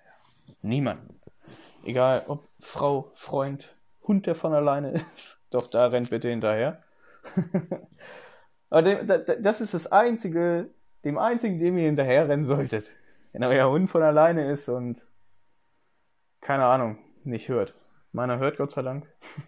Niemanden. 0.61 1.19
Egal 1.83 2.23
ob 2.27 2.47
Frau, 2.59 3.11
Freund, 3.13 3.75
Hund, 4.03 4.25
der 4.25 4.35
von 4.35 4.53
alleine 4.53 4.91
ist. 4.91 5.41
Doch 5.49 5.67
da 5.67 5.87
rennt 5.87 6.09
bitte 6.09 6.29
hinterher. 6.29 6.83
Aber 8.69 8.81
das 8.81 9.61
ist 9.61 9.73
das 9.73 9.91
einzige, 9.91 10.69
dem 11.03 11.17
einzigen, 11.17 11.59
dem 11.59 11.77
ihr 11.77 11.85
hinterherrennen 11.85 12.45
solltet. 12.45 12.89
Wenn 13.31 13.43
euer 13.43 13.69
Hund 13.69 13.89
von 13.89 14.01
alleine 14.01 14.51
ist 14.51 14.67
und 14.69 15.05
keine 16.41 16.65
Ahnung, 16.65 16.97
nicht 17.23 17.49
hört. 17.49 17.75
Meiner 18.11 18.39
hört 18.39 18.57
Gott 18.57 18.71
sei 18.71 18.81
Dank. 18.81 19.07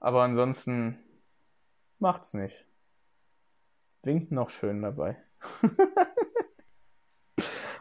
Aber 0.00 0.22
ansonsten 0.22 0.98
macht's 1.98 2.34
nicht. 2.34 2.65
Winkt 4.06 4.30
noch 4.30 4.50
schön 4.50 4.82
dabei. 4.82 5.16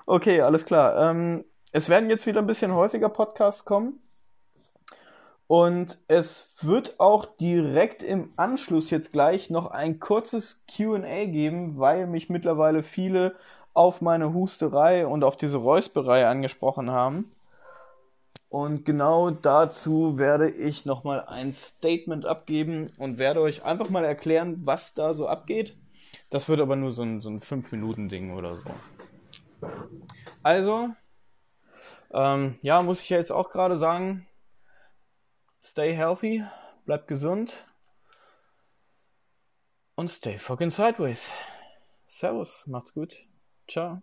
okay, 0.07 0.41
alles 0.41 0.65
klar. 0.65 1.11
Ähm, 1.11 1.45
es 1.71 1.87
werden 1.87 2.09
jetzt 2.09 2.25
wieder 2.25 2.41
ein 2.41 2.47
bisschen 2.47 2.73
häufiger 2.73 3.09
Podcasts 3.09 3.63
kommen. 3.63 3.99
Und 5.47 5.99
es 6.07 6.55
wird 6.61 6.99
auch 6.99 7.37
direkt 7.37 8.01
im 8.01 8.31
Anschluss 8.35 8.89
jetzt 8.89 9.11
gleich 9.11 9.51
noch 9.51 9.67
ein 9.67 9.99
kurzes 9.99 10.65
QA 10.65 11.25
geben, 11.25 11.77
weil 11.77 12.07
mich 12.07 12.29
mittlerweile 12.29 12.81
viele 12.81 13.35
auf 13.75 14.01
meine 14.01 14.33
Husterei 14.33 15.05
und 15.05 15.23
auf 15.23 15.37
diese 15.37 15.59
Räusperei 15.59 16.27
angesprochen 16.27 16.89
haben. 16.89 17.31
Und 18.49 18.85
genau 18.85 19.29
dazu 19.29 20.17
werde 20.17 20.49
ich 20.49 20.85
nochmal 20.85 21.25
ein 21.27 21.53
Statement 21.53 22.25
abgeben 22.25 22.87
und 22.97 23.19
werde 23.19 23.41
euch 23.41 23.63
einfach 23.63 23.89
mal 23.91 24.05
erklären, 24.05 24.61
was 24.63 24.95
da 24.95 25.13
so 25.13 25.27
abgeht. 25.27 25.75
Das 26.29 26.49
wird 26.49 26.59
aber 26.61 26.75
nur 26.75 26.91
so 26.91 27.03
ein, 27.03 27.21
so 27.21 27.29
ein 27.29 27.39
5-Minuten-Ding 27.39 28.33
oder 28.33 28.57
so. 28.57 28.69
Also, 30.43 30.89
ähm, 32.11 32.59
ja, 32.61 32.81
muss 32.81 33.01
ich 33.01 33.09
ja 33.09 33.17
jetzt 33.17 33.31
auch 33.31 33.49
gerade 33.49 33.77
sagen, 33.77 34.27
stay 35.63 35.93
healthy, 35.93 36.43
bleibt 36.85 37.07
gesund 37.07 37.65
und 39.95 40.09
stay 40.09 40.37
fucking 40.37 40.69
sideways. 40.69 41.31
Servus, 42.07 42.65
macht's 42.67 42.93
gut. 42.93 43.17
Ciao. 43.67 44.01